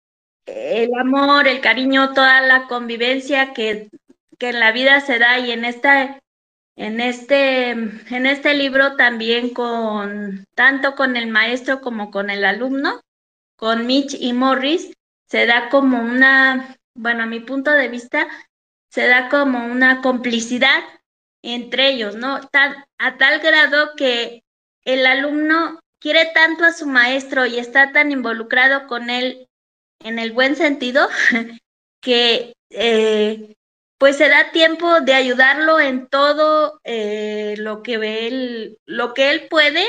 el 0.45 0.93
amor, 0.99 1.47
el 1.47 1.61
cariño, 1.61 2.13
toda 2.13 2.41
la 2.41 2.67
convivencia 2.67 3.53
que, 3.53 3.89
que 4.37 4.49
en 4.49 4.59
la 4.59 4.71
vida 4.71 4.99
se 5.01 5.19
da 5.19 5.39
y 5.39 5.51
en 5.51 5.65
esta 5.65 6.19
en 6.77 6.99
este 6.99 7.69
en 7.69 8.25
este 8.25 8.53
libro 8.53 8.95
también 8.95 9.53
con 9.53 10.45
tanto 10.55 10.95
con 10.95 11.15
el 11.15 11.27
maestro 11.27 11.81
como 11.81 12.11
con 12.11 12.29
el 12.29 12.43
alumno, 12.43 13.01
con 13.55 13.85
Mitch 13.85 14.15
y 14.19 14.33
Morris, 14.33 14.91
se 15.27 15.45
da 15.45 15.69
como 15.69 15.99
una, 15.99 16.77
bueno, 16.95 17.23
a 17.23 17.27
mi 17.27 17.39
punto 17.39 17.71
de 17.71 17.87
vista, 17.87 18.27
se 18.89 19.07
da 19.07 19.29
como 19.29 19.65
una 19.65 20.01
complicidad 20.01 20.83
entre 21.43 21.89
ellos, 21.89 22.15
¿no? 22.15 22.39
a 22.97 23.17
tal 23.17 23.39
grado 23.39 23.95
que 23.95 24.43
el 24.83 25.05
alumno 25.05 25.79
quiere 25.99 26.31
tanto 26.33 26.63
a 26.63 26.73
su 26.73 26.87
maestro 26.87 27.45
y 27.45 27.59
está 27.59 27.91
tan 27.91 28.11
involucrado 28.11 28.87
con 28.87 29.09
él 29.09 29.47
en 29.99 30.19
el 30.19 30.31
buen 30.31 30.55
sentido 30.55 31.07
que 32.01 32.53
eh, 32.69 33.55
pues 33.97 34.17
se 34.17 34.29
da 34.29 34.51
tiempo 34.51 35.01
de 35.01 35.13
ayudarlo 35.13 35.79
en 35.79 36.07
todo 36.07 36.79
eh, 36.83 37.55
lo 37.57 37.81
que 37.81 38.27
él, 38.27 38.77
lo 38.85 39.13
que 39.13 39.31
él 39.31 39.47
puede 39.49 39.85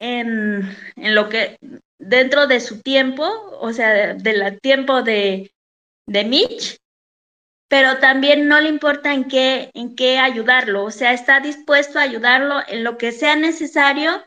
en, 0.00 0.76
en, 0.96 1.14
lo 1.14 1.28
que 1.28 1.58
dentro 1.98 2.46
de 2.46 2.60
su 2.60 2.80
tiempo, 2.82 3.24
o 3.60 3.72
sea, 3.72 4.14
del 4.14 4.60
tiempo 4.60 5.02
de, 5.02 5.52
de 6.06 6.24
Mitch, 6.24 6.78
pero 7.68 7.98
también 7.98 8.48
no 8.48 8.60
le 8.60 8.68
importa 8.68 9.14
en 9.14 9.28
qué, 9.28 9.70
en 9.74 9.94
qué 9.94 10.18
ayudarlo, 10.18 10.84
o 10.84 10.90
sea, 10.90 11.12
está 11.12 11.38
dispuesto 11.38 11.98
a 11.98 12.02
ayudarlo 12.02 12.60
en 12.66 12.82
lo 12.82 12.98
que 12.98 13.12
sea 13.12 13.36
necesario 13.36 14.24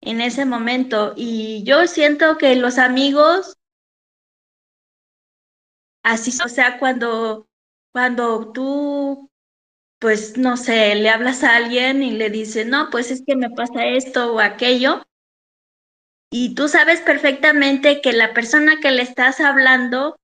en 0.00 0.20
ese 0.20 0.44
momento. 0.44 1.12
Y 1.16 1.62
yo 1.62 1.86
siento 1.86 2.36
que 2.36 2.56
los 2.56 2.78
amigos, 2.78 3.56
así, 6.02 6.32
o 6.44 6.48
sea, 6.48 6.78
cuando, 6.78 7.46
cuando 7.92 8.52
tú, 8.52 9.30
pues, 9.98 10.36
no 10.38 10.56
sé, 10.56 10.94
le 10.94 11.10
hablas 11.10 11.44
a 11.44 11.56
alguien 11.56 12.02
y 12.02 12.12
le 12.12 12.30
dices, 12.30 12.66
no, 12.66 12.90
pues 12.90 13.10
es 13.10 13.22
que 13.26 13.36
me 13.36 13.50
pasa 13.50 13.86
esto 13.86 14.34
o 14.34 14.40
aquello, 14.40 15.02
y 16.32 16.54
tú 16.54 16.68
sabes 16.68 17.00
perfectamente 17.00 18.00
que 18.00 18.12
la 18.12 18.32
persona 18.32 18.78
que 18.80 18.92
le 18.92 19.02
estás 19.02 19.40
hablando, 19.40 20.16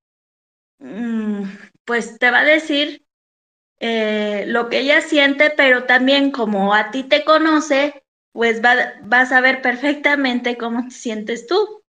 mm, 0.79 1.43
pues 1.83 2.17
te 2.17 2.31
va 2.31 2.39
a 2.39 2.45
decir 2.45 3.05
eh, 3.79 4.45
lo 4.47 4.69
que 4.69 4.79
ella 4.79 5.01
siente, 5.01 5.51
pero 5.51 5.83
también 5.83 6.31
como 6.31 6.73
a 6.73 6.91
ti 6.91 7.03
te 7.03 7.25
conoce, 7.25 8.03
pues 8.31 8.63
va, 8.63 8.75
va 9.11 9.21
a 9.21 9.25
saber 9.25 9.61
perfectamente 9.61 10.57
cómo 10.57 10.85
te 10.85 10.91
sientes 10.91 11.45
tú. 11.45 11.83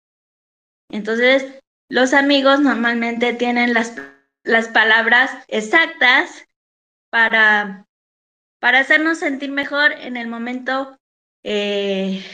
Entonces, 0.90 1.60
los 1.90 2.14
amigos 2.14 2.60
normalmente 2.60 3.34
tienen 3.34 3.74
las, 3.74 3.94
las 4.46 4.68
palabras 4.68 5.30
exactas 5.48 6.46
para, 7.10 7.86
para 8.60 8.78
hacernos 8.78 9.18
sentir 9.18 9.50
mejor 9.50 9.92
en 9.92 10.16
el 10.16 10.28
momento, 10.28 10.96
eh, 11.42 12.24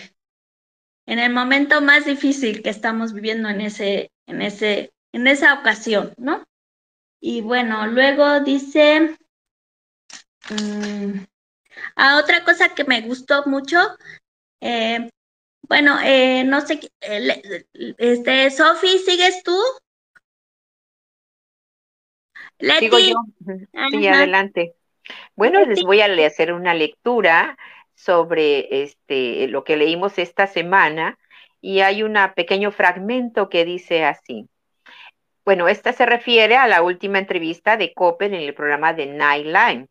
en 1.06 1.18
el 1.18 1.32
momento 1.32 1.80
más 1.80 2.04
difícil 2.04 2.62
que 2.62 2.68
estamos 2.68 3.14
viviendo 3.14 3.48
en 3.48 3.62
ese, 3.62 4.12
en 4.26 4.42
ese, 4.42 4.92
en 5.12 5.26
esa 5.26 5.54
ocasión, 5.54 6.12
¿no? 6.18 6.44
Y 7.18 7.40
bueno, 7.40 7.86
luego 7.86 8.40
dice, 8.40 9.16
mm, 10.50 11.18
a 11.96 12.18
otra 12.18 12.44
cosa 12.44 12.74
que 12.74 12.84
me 12.84 13.00
gustó 13.00 13.46
mucho, 13.46 13.78
eh, 14.60 15.08
bueno, 15.66 15.98
eh, 16.04 16.44
no 16.44 16.60
sé, 16.60 16.78
este, 17.00 18.50
Sofi, 18.50 18.98
¿sigues 18.98 19.42
tú? 19.42 19.56
Sigo 22.78 22.98
yo. 22.98 23.16
Sí, 23.90 24.06
adelante. 24.06 24.74
Bueno, 25.34 25.64
les 25.64 25.82
voy 25.82 26.00
a 26.00 26.26
hacer 26.26 26.52
una 26.52 26.74
lectura 26.74 27.56
sobre 27.94 28.82
este, 28.82 29.48
lo 29.48 29.64
que 29.64 29.76
leímos 29.76 30.18
esta 30.18 30.46
semana 30.46 31.18
y 31.60 31.80
hay 31.80 32.02
un 32.02 32.16
pequeño 32.34 32.70
fragmento 32.70 33.48
que 33.48 33.64
dice 33.64 34.04
así. 34.04 34.48
Bueno, 35.44 35.68
esta 35.68 35.92
se 35.92 36.06
refiere 36.06 36.56
a 36.56 36.68
la 36.68 36.82
última 36.82 37.18
entrevista 37.18 37.76
de 37.76 37.92
Coppel 37.94 38.34
en 38.34 38.42
el 38.42 38.54
programa 38.54 38.92
de 38.92 39.06
Nightline. 39.06 39.88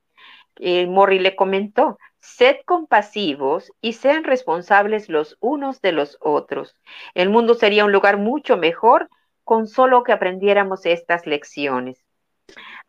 Eh, 0.57 0.87
Morri 0.87 1.19
le 1.19 1.35
comentó, 1.35 1.97
Sed 2.19 2.57
compasivos 2.65 3.71
y 3.81 3.93
sean 3.93 4.23
responsables 4.23 5.09
los 5.09 5.37
unos 5.39 5.81
de 5.81 5.91
los 5.91 6.17
otros. 6.21 6.77
El 7.15 7.29
mundo 7.29 7.55
sería 7.55 7.83
un 7.83 7.91
lugar 7.91 8.17
mucho 8.17 8.57
mejor 8.57 9.09
con 9.43 9.67
solo 9.67 10.03
que 10.03 10.11
aprendiéramos 10.11 10.85
estas 10.85 11.25
lecciones. 11.25 12.05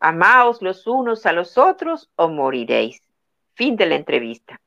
Amaos 0.03 0.61
los 0.61 0.85
unos 0.85 1.25
a 1.25 1.31
los 1.31 1.57
otros 1.57 2.09
o 2.17 2.27
moriréis. 2.27 3.01
Fin 3.53 3.77
de 3.77 3.85
la 3.85 3.95
entrevista. 3.95 4.59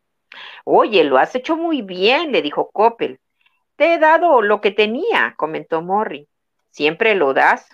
Oye, 0.64 1.04
lo 1.04 1.18
has 1.18 1.34
hecho 1.34 1.56
muy 1.56 1.82
bien, 1.82 2.32
le 2.32 2.40
dijo 2.40 2.70
Coppel. 2.70 3.20
Te 3.76 3.92
he 3.92 3.98
dado 3.98 4.40
lo 4.40 4.62
que 4.62 4.70
tenía, 4.70 5.34
comentó 5.36 5.82
Morri. 5.82 6.26
Siempre 6.70 7.14
lo 7.14 7.34
das. 7.34 7.68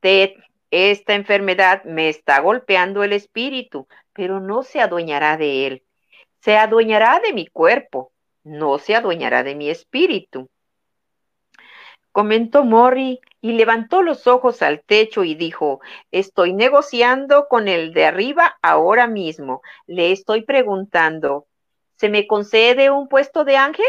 Ted, 0.00 0.30
esta 0.70 1.14
enfermedad 1.14 1.84
me 1.84 2.08
está 2.08 2.40
golpeando 2.40 3.04
el 3.04 3.12
espíritu, 3.12 3.86
pero 4.14 4.40
no 4.40 4.62
se 4.62 4.80
adueñará 4.80 5.36
de 5.36 5.66
él. 5.66 5.82
Se 6.40 6.56
adueñará 6.56 7.20
de 7.20 7.34
mi 7.34 7.46
cuerpo, 7.48 8.12
no 8.44 8.78
se 8.78 8.94
adueñará 8.94 9.42
de 9.42 9.54
mi 9.54 9.68
espíritu. 9.68 10.48
Comentó 12.12 12.64
Morri 12.64 13.20
y 13.40 13.52
levantó 13.52 14.02
los 14.02 14.26
ojos 14.26 14.62
al 14.62 14.82
techo 14.82 15.24
y 15.24 15.34
dijo, 15.34 15.80
estoy 16.10 16.52
negociando 16.52 17.46
con 17.48 17.68
el 17.68 17.92
de 17.92 18.06
arriba 18.06 18.58
ahora 18.62 19.06
mismo. 19.06 19.62
Le 19.86 20.12
estoy 20.12 20.42
preguntando, 20.42 21.46
¿se 21.96 22.08
me 22.08 22.26
concede 22.26 22.90
un 22.90 23.08
puesto 23.08 23.44
de 23.44 23.56
ángel? 23.56 23.86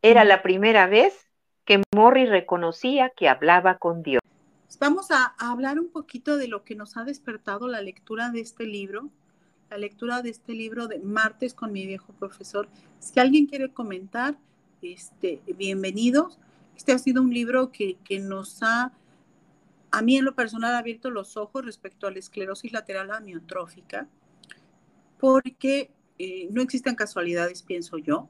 Era 0.00 0.24
la 0.24 0.42
primera 0.42 0.86
vez 0.86 1.28
que 1.64 1.82
Morri 1.94 2.26
reconocía 2.26 3.10
que 3.10 3.28
hablaba 3.28 3.78
con 3.78 4.02
Dios. 4.02 4.20
Vamos 4.80 5.10
a, 5.10 5.34
hablar 5.38 5.78
un 5.78 5.88
poquito 5.88 6.36
de 6.36 6.48
lo 6.48 6.64
que 6.64 6.74
nos 6.74 6.96
ha 6.96 7.04
despertado 7.04 7.68
la 7.68 7.80
lectura 7.80 8.30
de 8.30 8.40
este 8.40 8.66
libro, 8.66 9.08
la 9.70 9.78
lectura 9.78 10.20
de 10.20 10.30
este 10.30 10.52
libro 10.52 10.88
de 10.88 10.98
Martes 10.98 11.54
con 11.54 11.72
mi 11.72 11.86
viejo 11.86 12.12
profesor. 12.12 12.68
Si 12.98 13.18
alguien 13.20 13.46
quiere 13.46 13.72
comentar, 13.72 14.36
este, 14.82 15.40
bienvenidos. 15.56 16.38
Este 16.76 16.92
ha 16.92 16.98
sido 16.98 17.22
un 17.22 17.32
libro 17.32 17.70
que, 17.70 17.98
nos 18.20 18.62
ha, 18.62 18.92
a 19.90 20.02
mí 20.02 20.16
en 20.16 20.24
lo 20.24 20.34
personal, 20.34 20.74
abierto 20.74 21.10
los 21.10 21.36
ojos 21.36 21.64
respecto 21.64 22.06
a 22.06 22.10
la 22.10 22.18
esclerosis 22.18 22.72
lateral 22.72 23.10
amiotrófica, 23.10 24.08
porque 25.18 25.90
eh, 26.18 26.48
no 26.50 26.62
existen 26.62 26.94
casualidades, 26.94 27.62
pienso 27.62 27.98
yo. 27.98 28.28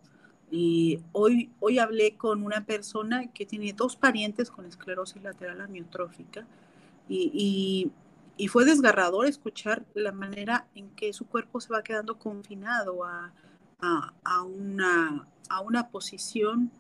Y 0.50 1.00
hoy, 1.12 1.50
hoy 1.58 1.78
hablé 1.78 2.16
con 2.16 2.42
una 2.44 2.64
persona 2.64 3.32
que 3.32 3.46
tiene 3.46 3.72
dos 3.72 3.96
parientes 3.96 4.50
con 4.50 4.66
esclerosis 4.66 5.22
lateral 5.22 5.60
amiotrófica 5.60 6.46
y, 7.08 7.90
fue 8.48 8.64
desgarrador 8.64 9.26
escuchar 9.26 9.84
la 9.94 10.12
manera 10.12 10.66
en 10.74 10.90
que 10.90 11.12
su 11.12 11.26
cuerpo 11.26 11.60
se 11.60 11.72
va 11.72 11.82
quedando 11.82 12.18
confinado 12.18 13.04
a, 13.04 13.32
una, 14.44 15.26
a 15.48 15.60
una 15.60 15.88
posición, 15.88 16.70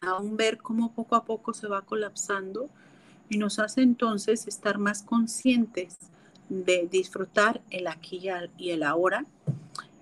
a 0.00 0.18
un 0.18 0.36
ver 0.36 0.58
cómo 0.58 0.92
poco 0.92 1.16
a 1.16 1.24
poco 1.24 1.52
se 1.52 1.68
va 1.68 1.82
colapsando 1.82 2.68
y 3.28 3.38
nos 3.38 3.58
hace 3.58 3.82
entonces 3.82 4.46
estar 4.46 4.78
más 4.78 5.02
conscientes 5.02 5.98
de 6.48 6.88
disfrutar 6.90 7.60
el 7.70 7.86
aquí 7.86 8.28
y 8.56 8.70
el 8.70 8.82
ahora 8.82 9.26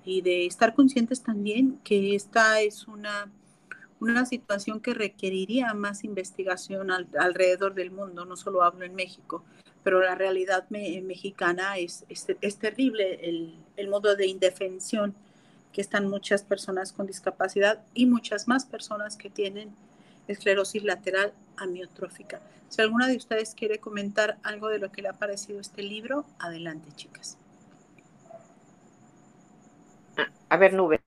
y 0.04 0.20
de 0.22 0.46
estar 0.46 0.74
conscientes 0.74 1.22
también 1.22 1.80
que 1.82 2.14
esta 2.14 2.60
es 2.60 2.86
una, 2.86 3.30
una 3.98 4.24
situación 4.24 4.80
que 4.80 4.94
requeriría 4.94 5.74
más 5.74 6.04
investigación 6.04 6.90
alrededor 6.90 7.74
del 7.74 7.90
mundo, 7.90 8.24
no 8.24 8.36
solo 8.36 8.62
hablo 8.62 8.84
en 8.84 8.94
México, 8.94 9.42
pero 9.82 10.00
la 10.00 10.14
realidad 10.14 10.68
mexicana 10.70 11.78
es, 11.78 12.04
es, 12.08 12.56
terrible, 12.58 13.28
el, 13.28 13.54
el, 13.76 13.88
modo 13.88 14.14
de 14.16 14.26
indefensión 14.26 15.14
que 15.76 15.82
están 15.82 16.08
muchas 16.08 16.42
personas 16.42 16.90
con 16.94 17.06
discapacidad 17.06 17.84
y 17.92 18.06
muchas 18.06 18.48
más 18.48 18.64
personas 18.64 19.18
que 19.18 19.28
tienen 19.28 19.76
esclerosis 20.26 20.82
lateral 20.82 21.34
amiotrófica. 21.58 22.40
Si 22.70 22.80
alguna 22.80 23.08
de 23.08 23.18
ustedes 23.18 23.54
quiere 23.54 23.78
comentar 23.78 24.38
algo 24.42 24.68
de 24.68 24.78
lo 24.78 24.90
que 24.90 25.02
le 25.02 25.08
ha 25.08 25.12
parecido 25.12 25.60
este 25.60 25.82
libro, 25.82 26.24
adelante, 26.38 26.88
chicas. 26.96 27.36
A 30.48 30.56
ver, 30.56 30.72
Nube. 30.72 31.02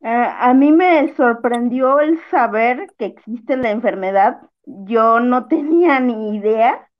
Eh, 0.00 0.26
a 0.40 0.52
mí 0.54 0.72
me 0.72 1.14
sorprendió 1.14 2.00
el 2.00 2.18
saber 2.32 2.92
que 2.98 3.04
existe 3.04 3.56
la 3.56 3.70
enfermedad. 3.70 4.40
Yo 4.64 5.20
no 5.20 5.46
tenía 5.48 6.00
ni 6.00 6.36
idea, 6.36 6.90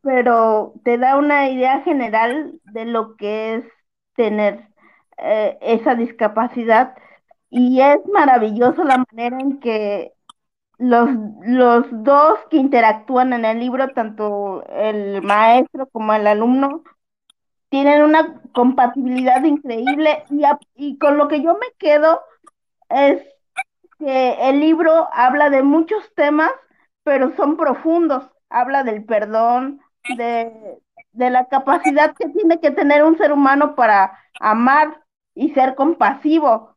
pero 0.00 0.74
te 0.84 0.96
da 0.96 1.16
una 1.16 1.50
idea 1.50 1.80
general 1.80 2.52
de 2.72 2.84
lo 2.84 3.16
que 3.16 3.56
es 3.56 3.64
tener 4.14 4.72
eh, 5.18 5.58
esa 5.60 5.94
discapacidad 5.94 6.94
y 7.50 7.80
es 7.80 7.98
maravilloso 8.12 8.84
la 8.84 9.04
manera 9.10 9.38
en 9.40 9.60
que 9.60 10.12
los, 10.78 11.08
los 11.44 11.86
dos 11.90 12.40
que 12.50 12.56
interactúan 12.58 13.32
en 13.32 13.44
el 13.44 13.60
libro, 13.60 13.88
tanto 13.90 14.64
el 14.68 15.22
maestro 15.22 15.88
como 15.88 16.14
el 16.14 16.26
alumno, 16.26 16.84
tienen 17.70 18.02
una 18.02 18.40
compatibilidad 18.52 19.42
increíble 19.44 20.24
y, 20.30 20.44
y 20.74 20.98
con 20.98 21.18
lo 21.18 21.28
que 21.28 21.42
yo 21.42 21.54
me 21.54 21.66
quedo 21.78 22.22
es 22.90 23.22
que 23.98 24.50
el 24.50 24.60
libro 24.60 25.08
habla 25.12 25.50
de 25.50 25.62
muchos 25.62 26.14
temas, 26.14 26.50
pero 27.04 27.34
son 27.36 27.56
profundos. 27.56 28.24
Habla 28.50 28.84
del 28.84 29.04
perdón, 29.04 29.80
de, 30.08 30.52
de 31.12 31.30
la 31.30 31.46
capacidad 31.48 32.14
que 32.14 32.28
tiene 32.28 32.60
que 32.60 32.70
tener 32.70 33.04
un 33.04 33.18
ser 33.18 33.32
humano 33.32 33.74
para 33.74 34.18
amar 34.40 35.03
y 35.34 35.50
ser 35.54 35.74
compasivo. 35.74 36.76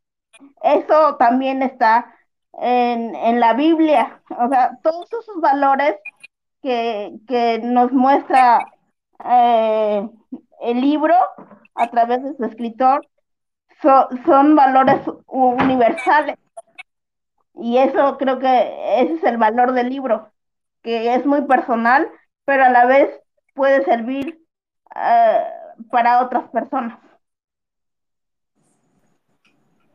Eso 0.62 1.16
también 1.18 1.62
está 1.64 2.14
en, 2.54 3.16
en 3.16 3.40
la 3.40 3.54
Biblia. 3.54 4.22
O 4.38 4.48
sea, 4.50 4.78
todos 4.84 5.12
esos 5.14 5.40
valores 5.42 5.96
que, 6.62 7.14
que 7.28 7.60
nos 7.64 7.92
muestra 7.92 8.60
eh, 9.26 10.10
el 10.62 10.82
libro, 10.82 11.16
a 11.76 11.88
través 11.90 12.24
de 12.24 12.36
su 12.36 12.46
escritor, 12.46 13.08
son 13.82 14.56
valores 14.56 15.02
universales. 15.28 16.38
Y 17.56 17.78
eso 17.78 18.18
creo 18.18 18.40
que 18.40 19.02
ese 19.02 19.14
es 19.16 19.24
el 19.24 19.38
valor 19.38 19.74
del 19.74 19.90
libro, 19.90 20.32
que 20.84 21.16
es 21.16 21.26
muy 21.26 21.42
personal, 21.44 22.10
pero 22.46 22.66
a 22.66 22.70
la 22.70 22.86
vez 22.86 23.10
puede 23.56 23.84
servir 23.84 24.40
eh, 24.96 25.44
para 25.92 26.24
otras 26.24 26.50
personas. 26.50 27.00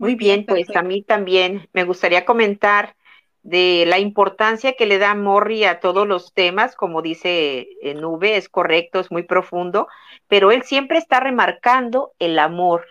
Muy 0.03 0.17
bien, 0.17 0.47
pues 0.47 0.75
a 0.75 0.83
mí 0.83 1.05
también 1.05 1.69
me 1.73 1.85
gustaría 1.85 2.25
comentar 2.25 2.97
de 3.45 3.85
la 3.87 4.01
importancia 4.01 4.73
que 4.73 4.85
le 4.85 4.99
da 4.99 5.15
Morri 5.15 5.63
a 5.63 5.79
todos 5.79 6.09
los 6.09 6.35
temas, 6.35 6.75
como 6.75 7.03
dice 7.03 7.69
eh, 7.81 7.95
Nube, 7.95 8.37
es 8.37 8.49
correcto, 8.49 8.99
es 8.99 9.13
muy 9.13 9.23
profundo, 9.23 9.87
pero 10.27 10.51
él 10.51 10.65
siempre 10.65 10.99
está 10.99 11.21
remarcando 11.21 12.15
el 12.19 12.41
amor, 12.41 12.85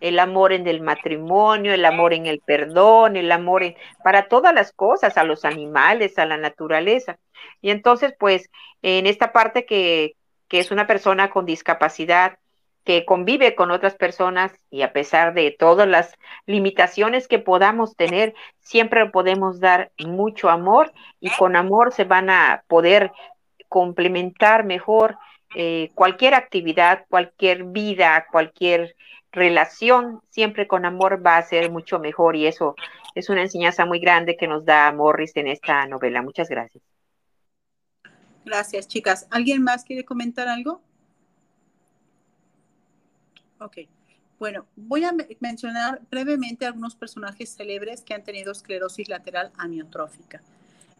el 0.00 0.18
amor 0.18 0.52
en 0.52 0.66
el 0.66 0.80
matrimonio, 0.80 1.72
el 1.72 1.84
amor 1.84 2.14
en 2.14 2.26
el 2.26 2.40
perdón, 2.40 3.16
el 3.16 3.30
amor 3.30 3.62
en, 3.62 3.76
para 4.02 4.26
todas 4.26 4.52
las 4.52 4.72
cosas, 4.72 5.16
a 5.18 5.22
los 5.22 5.44
animales, 5.44 6.18
a 6.18 6.26
la 6.26 6.36
naturaleza. 6.36 7.20
Y 7.60 7.70
entonces, 7.70 8.12
pues, 8.18 8.50
en 8.82 9.06
esta 9.06 9.30
parte 9.30 9.66
que, 9.66 10.16
que 10.48 10.58
es 10.58 10.72
una 10.72 10.88
persona 10.88 11.30
con 11.30 11.46
discapacidad, 11.46 12.38
que 12.90 13.04
convive 13.04 13.54
con 13.54 13.70
otras 13.70 13.94
personas 13.94 14.50
y 14.68 14.82
a 14.82 14.92
pesar 14.92 15.32
de 15.32 15.54
todas 15.56 15.86
las 15.86 16.12
limitaciones 16.44 17.28
que 17.28 17.38
podamos 17.38 17.94
tener, 17.94 18.34
siempre 18.58 19.08
podemos 19.10 19.60
dar 19.60 19.92
mucho 19.96 20.50
amor 20.50 20.92
y 21.20 21.30
con 21.30 21.54
amor 21.54 21.92
se 21.92 22.02
van 22.02 22.30
a 22.30 22.64
poder 22.66 23.12
complementar 23.68 24.64
mejor 24.64 25.16
eh, 25.54 25.92
cualquier 25.94 26.34
actividad, 26.34 27.04
cualquier 27.08 27.62
vida, 27.62 28.26
cualquier 28.28 28.96
relación, 29.30 30.20
siempre 30.28 30.66
con 30.66 30.84
amor 30.84 31.24
va 31.24 31.36
a 31.36 31.42
ser 31.42 31.70
mucho 31.70 32.00
mejor 32.00 32.34
y 32.34 32.48
eso 32.48 32.74
es 33.14 33.30
una 33.30 33.42
enseñanza 33.42 33.86
muy 33.86 34.00
grande 34.00 34.36
que 34.36 34.48
nos 34.48 34.64
da 34.64 34.90
Morris 34.90 35.36
en 35.36 35.46
esta 35.46 35.86
novela. 35.86 36.22
Muchas 36.22 36.48
gracias. 36.48 36.82
Gracias, 38.44 38.88
chicas. 38.88 39.28
¿Alguien 39.30 39.62
más 39.62 39.84
quiere 39.84 40.04
comentar 40.04 40.48
algo? 40.48 40.82
Ok. 43.60 43.76
Bueno, 44.38 44.66
voy 44.74 45.04
a 45.04 45.12
mencionar 45.40 46.00
brevemente 46.10 46.64
algunos 46.64 46.94
personajes 46.94 47.54
célebres 47.54 48.00
que 48.00 48.14
han 48.14 48.24
tenido 48.24 48.52
esclerosis 48.52 49.10
lateral 49.10 49.52
amiotrófica. 49.58 50.42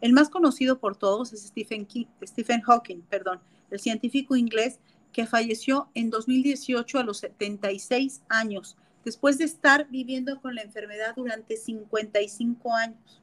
El 0.03 0.13
más 0.13 0.29
conocido 0.29 0.79
por 0.79 0.95
todos 0.95 1.33
es 1.33 1.47
Stephen, 1.47 1.89
Stephen 2.23 2.61
Hawking, 2.61 3.01
perdón, 3.09 3.41
el 3.71 3.81
científico 3.81 4.37
inglés 4.37 4.79
que 5.15 5.27
falleció 5.27 5.89
en 5.95 6.11
2018 6.11 6.99
a 6.99 7.03
los 7.03 7.19
76 7.19 8.21
años, 8.29 8.77
después 9.07 9.39
de 9.39 9.45
estar 9.45 9.89
viviendo 9.89 10.39
con 10.43 10.55
la 10.55 10.61
enfermedad 10.61 11.15
durante 11.17 11.57
55 11.57 12.75
años. 12.75 13.23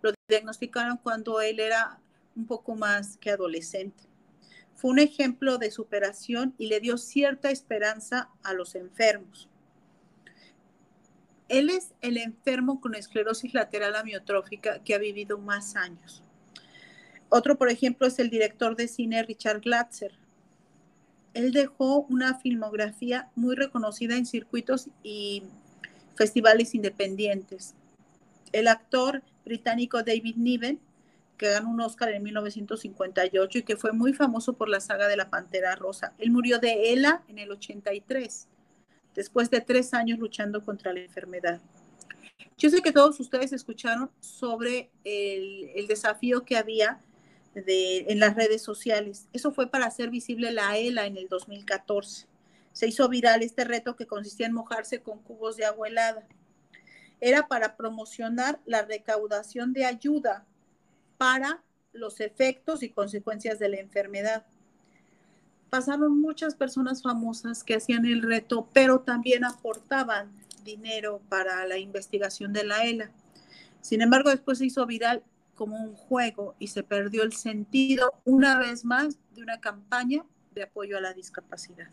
Lo 0.00 0.12
diagnosticaron 0.28 0.96
cuando 0.96 1.40
él 1.40 1.58
era 1.58 1.98
un 2.36 2.46
poco 2.46 2.76
más 2.76 3.16
que 3.16 3.30
adolescente 3.30 4.09
fue 4.80 4.92
un 4.92 4.98
ejemplo 4.98 5.58
de 5.58 5.70
superación 5.70 6.54
y 6.56 6.68
le 6.68 6.80
dio 6.80 6.96
cierta 6.96 7.50
esperanza 7.50 8.30
a 8.42 8.54
los 8.54 8.74
enfermos. 8.74 9.46
Él 11.50 11.68
es 11.68 11.92
el 12.00 12.16
enfermo 12.16 12.80
con 12.80 12.94
esclerosis 12.94 13.52
lateral 13.52 13.94
amiotrófica 13.94 14.82
que 14.82 14.94
ha 14.94 14.98
vivido 14.98 15.36
más 15.36 15.76
años. 15.76 16.22
Otro, 17.28 17.58
por 17.58 17.68
ejemplo, 17.68 18.06
es 18.06 18.18
el 18.20 18.30
director 18.30 18.74
de 18.74 18.88
cine 18.88 19.22
Richard 19.22 19.60
Glatzer. 19.60 20.12
Él 21.34 21.52
dejó 21.52 22.06
una 22.08 22.38
filmografía 22.38 23.28
muy 23.34 23.56
reconocida 23.56 24.16
en 24.16 24.24
circuitos 24.24 24.88
y 25.02 25.42
festivales 26.14 26.74
independientes. 26.74 27.74
El 28.52 28.66
actor 28.66 29.22
británico 29.44 30.02
David 30.02 30.36
Niven, 30.36 30.80
que 31.40 31.48
ganó 31.48 31.70
un 31.70 31.80
Oscar 31.80 32.10
en 32.10 32.22
1958 32.22 33.58
y 33.58 33.62
que 33.62 33.78
fue 33.78 33.92
muy 33.92 34.12
famoso 34.12 34.52
por 34.52 34.68
la 34.68 34.78
saga 34.78 35.08
de 35.08 35.16
la 35.16 35.30
Pantera 35.30 35.74
Rosa. 35.74 36.12
Él 36.18 36.30
murió 36.30 36.58
de 36.58 36.92
ELA 36.92 37.22
en 37.28 37.38
el 37.38 37.50
83 37.50 38.46
después 39.14 39.48
de 39.48 39.62
tres 39.62 39.94
años 39.94 40.18
luchando 40.18 40.62
contra 40.62 40.92
la 40.92 41.00
enfermedad. 41.00 41.62
Yo 42.58 42.68
sé 42.68 42.82
que 42.82 42.92
todos 42.92 43.18
ustedes 43.20 43.54
escucharon 43.54 44.10
sobre 44.20 44.90
el, 45.04 45.86
desafío 45.88 46.44
que 46.44 46.58
había 46.58 47.00
en 47.54 48.20
las 48.20 48.36
redes 48.36 48.60
sociales. 48.60 49.26
Eso 49.32 49.50
fue 49.50 49.70
para 49.70 49.86
hacer 49.86 50.10
visible 50.10 50.52
la 50.52 50.76
ELA 50.76 51.06
en 51.06 51.16
el 51.16 51.28
2014. 51.28 52.26
Se 52.72 52.86
hizo 52.86 53.08
viral 53.08 53.42
este 53.42 53.64
reto 53.64 53.96
que 53.96 54.06
consistía 54.06 54.44
en 54.44 54.52
mojarse 54.52 55.00
con 55.00 55.22
cubos 55.22 55.56
de 55.56 55.64
agua 55.64 55.88
helada. 55.88 56.28
Era 57.18 57.48
para 57.48 57.78
promocionar 57.78 58.60
la 58.66 58.82
recaudación 58.82 59.72
de 59.72 59.86
ayuda 59.86 60.44
para 61.20 61.62
los 61.92 62.18
efectos 62.20 62.82
y 62.82 62.88
consecuencias 62.88 63.58
de 63.58 63.68
la 63.68 63.76
enfermedad 63.76 64.46
pasaron 65.68 66.18
muchas 66.18 66.54
personas 66.54 67.02
famosas 67.02 67.62
que 67.62 67.74
hacían 67.74 68.06
el 68.06 68.22
reto, 68.22 68.70
pero 68.72 69.00
también 69.00 69.44
aportaban 69.44 70.32
dinero 70.64 71.20
para 71.28 71.66
la 71.66 71.76
investigación 71.76 72.54
de 72.54 72.64
la 72.64 72.84
ELA. 72.84 73.10
Sin 73.82 74.00
embargo, 74.00 74.30
después 74.30 74.56
se 74.56 74.64
hizo 74.64 74.86
viral 74.86 75.22
como 75.56 75.76
un 75.76 75.94
juego 75.94 76.54
y 76.58 76.68
se 76.68 76.82
perdió 76.82 77.22
el 77.22 77.34
sentido 77.34 78.14
una 78.24 78.58
vez 78.58 78.86
más 78.86 79.18
de 79.34 79.42
una 79.42 79.60
campaña 79.60 80.24
de 80.54 80.62
apoyo 80.62 80.96
a 80.96 81.02
la 81.02 81.12
discapacidad. 81.12 81.90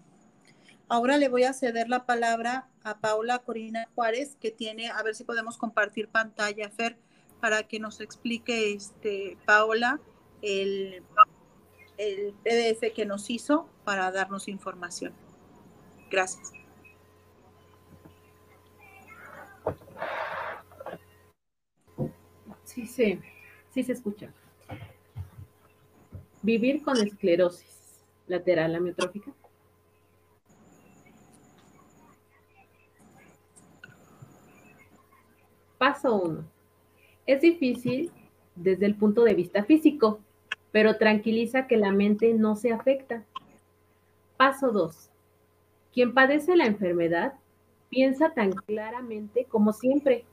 Ahora 0.88 1.18
le 1.18 1.28
voy 1.28 1.44
a 1.44 1.52
ceder 1.52 1.90
la 1.90 2.06
palabra 2.06 2.70
a 2.82 3.00
Paula 3.00 3.40
Corina 3.40 3.90
Juárez, 3.94 4.38
que 4.40 4.52
tiene, 4.52 4.88
a 4.90 5.04
ver 5.04 5.16
si 5.16 5.26
podemos 5.26 5.58
compartir 5.58 6.08
pantalla, 6.08 6.70
Fer, 6.70 6.98
para 7.40 7.64
que 7.64 7.80
nos 7.80 8.02
explique, 8.02 8.74
este, 8.74 9.38
Paula, 9.46 10.00
el 10.42 11.04
el 11.98 12.34
PDF 12.44 12.94
que 12.94 13.06
nos 13.06 13.30
hizo 13.30 13.68
para 13.84 14.12
darnos 14.12 14.48
información. 14.48 15.14
Gracias. 16.10 16.54
Sí, 22.64 22.86
sí, 22.86 23.20
sí 23.74 23.84
se 23.84 23.94
escucha. 23.94 24.32
Vivir 26.44 26.84
con 26.84 26.98
esclerosis 26.98 28.06
lateral 28.28 28.76
amiotrófica. 28.76 29.32
Paso 35.78 36.16
1. 36.16 36.57
Es 37.28 37.42
difícil 37.42 38.10
desde 38.56 38.86
el 38.86 38.96
punto 38.96 39.24
de 39.24 39.34
vista 39.34 39.66
físico, 39.66 40.22
pero 40.72 40.98
tranquiliza 40.98 41.68
que 41.68 41.76
la 41.76 41.92
mente 41.92 42.34
no 42.34 42.56
se 42.56 42.72
afecta. 42.72 43.26
Paso 44.38 44.72
2. 44.72 45.10
Quien 45.94 46.14
padece 46.14 46.56
la 46.56 46.66
enfermedad 46.66 47.34
piensa 47.90 48.30
tan 48.34 48.54
claramente 48.54 49.46
como 49.46 49.74
siempre 49.74 50.24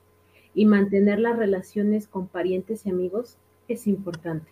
y 0.53 0.65
mantener 0.65 1.19
las 1.19 1.37
relaciones 1.37 2.07
con 2.07 2.27
parientes 2.27 2.85
y 2.85 2.89
amigos 2.89 3.37
es 3.67 3.87
importante. 3.87 4.51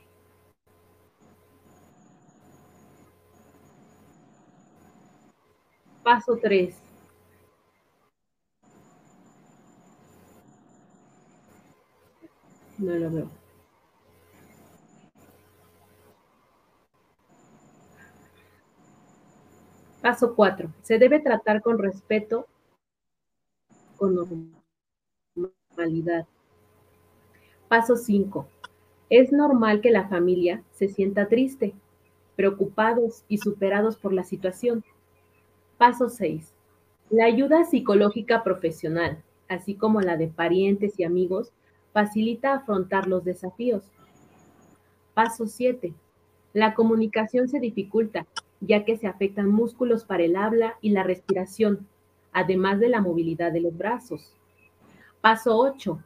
Paso 6.03 6.37
3. 6.41 6.92
No 12.77 12.95
lo 12.95 13.11
veo. 13.11 13.29
Paso 20.01 20.35
4. 20.35 20.69
Se 20.81 20.99
debe 20.99 21.21
tratar 21.21 21.61
con 21.61 21.79
respeto, 21.79 22.45
con 23.95 24.15
normalidad. 25.35 26.27
Paso 27.69 27.95
5. 27.95 28.45
Es 29.09 29.31
normal 29.31 29.79
que 29.79 29.91
la 29.91 30.09
familia 30.09 30.61
se 30.71 30.89
sienta 30.89 31.29
triste, 31.29 31.73
preocupados 32.35 33.23
y 33.29 33.37
superados 33.37 33.95
por 33.95 34.11
la 34.11 34.25
situación. 34.25 34.83
Paso 35.77 36.09
6. 36.09 36.53
La 37.09 37.25
ayuda 37.25 37.63
psicológica 37.63 38.43
profesional, 38.43 39.23
así 39.47 39.75
como 39.75 40.01
la 40.01 40.17
de 40.17 40.27
parientes 40.27 40.99
y 40.99 41.05
amigos, 41.05 41.53
facilita 41.93 42.53
afrontar 42.53 43.07
los 43.07 43.23
desafíos. 43.23 43.83
Paso 45.13 45.47
7. 45.47 45.93
La 46.53 46.73
comunicación 46.73 47.47
se 47.47 47.59
dificulta 47.59 48.25
ya 48.65 48.85
que 48.85 48.97
se 48.97 49.07
afectan 49.07 49.49
músculos 49.49 50.05
para 50.05 50.23
el 50.23 50.35
habla 50.35 50.77
y 50.81 50.91
la 50.91 51.03
respiración, 51.03 51.87
además 52.31 52.79
de 52.79 52.89
la 52.89 53.01
movilidad 53.01 53.51
de 53.51 53.61
los 53.61 53.77
brazos. 53.77 54.33
Paso 55.21 55.57
8. 55.57 56.01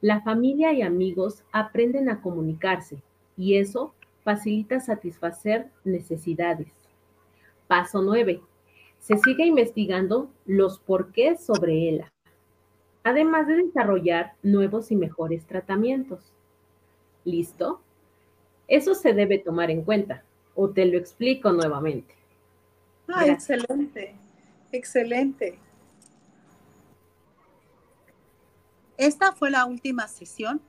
La 0.00 0.22
familia 0.22 0.72
y 0.72 0.82
amigos 0.82 1.44
aprenden 1.52 2.08
a 2.08 2.20
comunicarse 2.20 3.02
y 3.36 3.56
eso 3.56 3.94
facilita 4.24 4.80
satisfacer 4.80 5.70
necesidades. 5.84 6.68
Paso 7.66 8.02
9. 8.02 8.40
Se 8.98 9.18
sigue 9.18 9.46
investigando 9.46 10.30
los 10.46 10.78
porqués 10.78 11.44
sobre 11.44 11.88
ELA, 11.88 12.12
además 13.04 13.46
de 13.46 13.56
desarrollar 13.56 14.34
nuevos 14.42 14.90
y 14.90 14.96
mejores 14.96 15.46
tratamientos. 15.46 16.32
¿Listo? 17.24 17.82
Eso 18.66 18.94
se 18.94 19.12
debe 19.12 19.38
tomar 19.38 19.70
en 19.70 19.82
cuenta 19.82 20.24
o 20.54 20.68
te 20.70 20.84
lo 20.84 20.98
explico 20.98 21.52
nuevamente. 21.52 22.14
Ah, 23.08 23.26
excelente, 23.26 24.14
excelente. 24.72 25.58
Esta 28.96 29.32
fue 29.32 29.50
la 29.50 29.64
última 29.64 30.08
sesión 30.08 30.60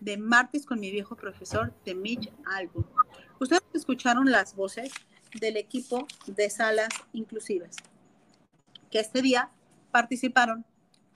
de 0.00 0.16
martes 0.16 0.66
con 0.66 0.78
mi 0.78 0.90
viejo 0.90 1.16
profesor 1.16 1.72
de 1.84 1.94
Mitch 1.94 2.30
Album. 2.44 2.84
Ustedes 3.40 3.62
escucharon 3.72 4.30
las 4.30 4.54
voces 4.54 4.92
del 5.40 5.56
equipo 5.56 6.06
de 6.26 6.50
salas 6.50 6.90
inclusivas, 7.12 7.76
que 8.90 9.00
este 9.00 9.22
día 9.22 9.50
participaron 9.90 10.64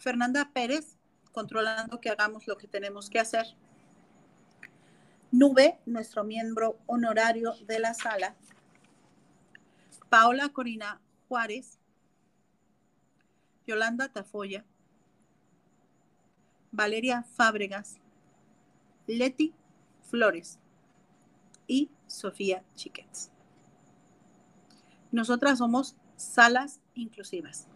Fernanda 0.02 0.50
Pérez, 0.52 0.96
controlando 1.30 2.00
que 2.00 2.10
hagamos 2.10 2.48
lo 2.48 2.58
que 2.58 2.66
tenemos 2.66 3.08
que 3.08 3.20
hacer, 3.20 3.46
Nube, 5.30 5.78
nuestro 5.86 6.24
miembro 6.24 6.76
honorario 6.86 7.54
de 7.66 7.78
la 7.78 7.94
sala, 7.94 8.34
Paola 10.10 10.48
Corina 10.48 11.00
Juárez, 11.28 11.78
Yolanda 13.64 14.08
Tafoya, 14.08 14.64
Valeria 16.72 17.22
Fábregas, 17.22 17.98
Leti 19.06 19.54
Flores. 20.02 20.58
Y 21.68 21.88
Sofía 22.06 22.64
Chiquets. 22.74 23.30
Nosotras 25.12 25.58
somos 25.58 25.96
salas 26.16 26.80
inclusivas, 26.94 27.68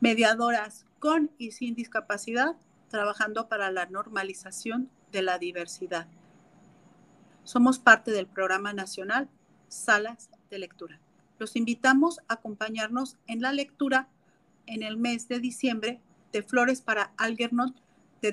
mediadoras 0.00 0.86
con 0.98 1.30
y 1.38 1.52
sin 1.52 1.74
discapacidad, 1.74 2.56
trabajando 2.88 3.48
para 3.48 3.70
la 3.70 3.86
normalización 3.86 4.90
de 5.12 5.22
la 5.22 5.38
diversidad 5.38 6.08
somos 7.48 7.78
parte 7.78 8.10
del 8.10 8.26
programa 8.26 8.74
nacional 8.74 9.26
Salas 9.68 10.28
de 10.50 10.58
Lectura. 10.58 11.00
Los 11.38 11.56
invitamos 11.56 12.18
a 12.28 12.34
acompañarnos 12.34 13.16
en 13.26 13.40
la 13.40 13.52
lectura 13.52 14.06
en 14.66 14.82
el 14.82 14.98
mes 14.98 15.28
de 15.28 15.38
diciembre 15.38 15.98
de 16.30 16.42
Flores 16.42 16.82
para 16.82 17.14
Algernon 17.16 17.74
de 18.20 18.32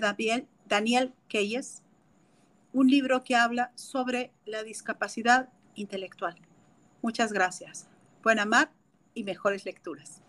Daniel, 0.68 1.14
Keyes, 1.30 1.82
un 2.74 2.90
libro 2.90 3.24
que 3.24 3.38
habla 3.38 3.72
sobre 3.76 4.34
la 4.46 4.64
discapacidad 4.64 5.48
intelectual. 5.76 6.36
Muchas 7.02 7.32
gracias. 7.32 7.88
Buena 8.22 8.44
mar 8.44 8.70
y 9.14 9.24
mejores 9.24 9.64
lecturas. 9.64 10.25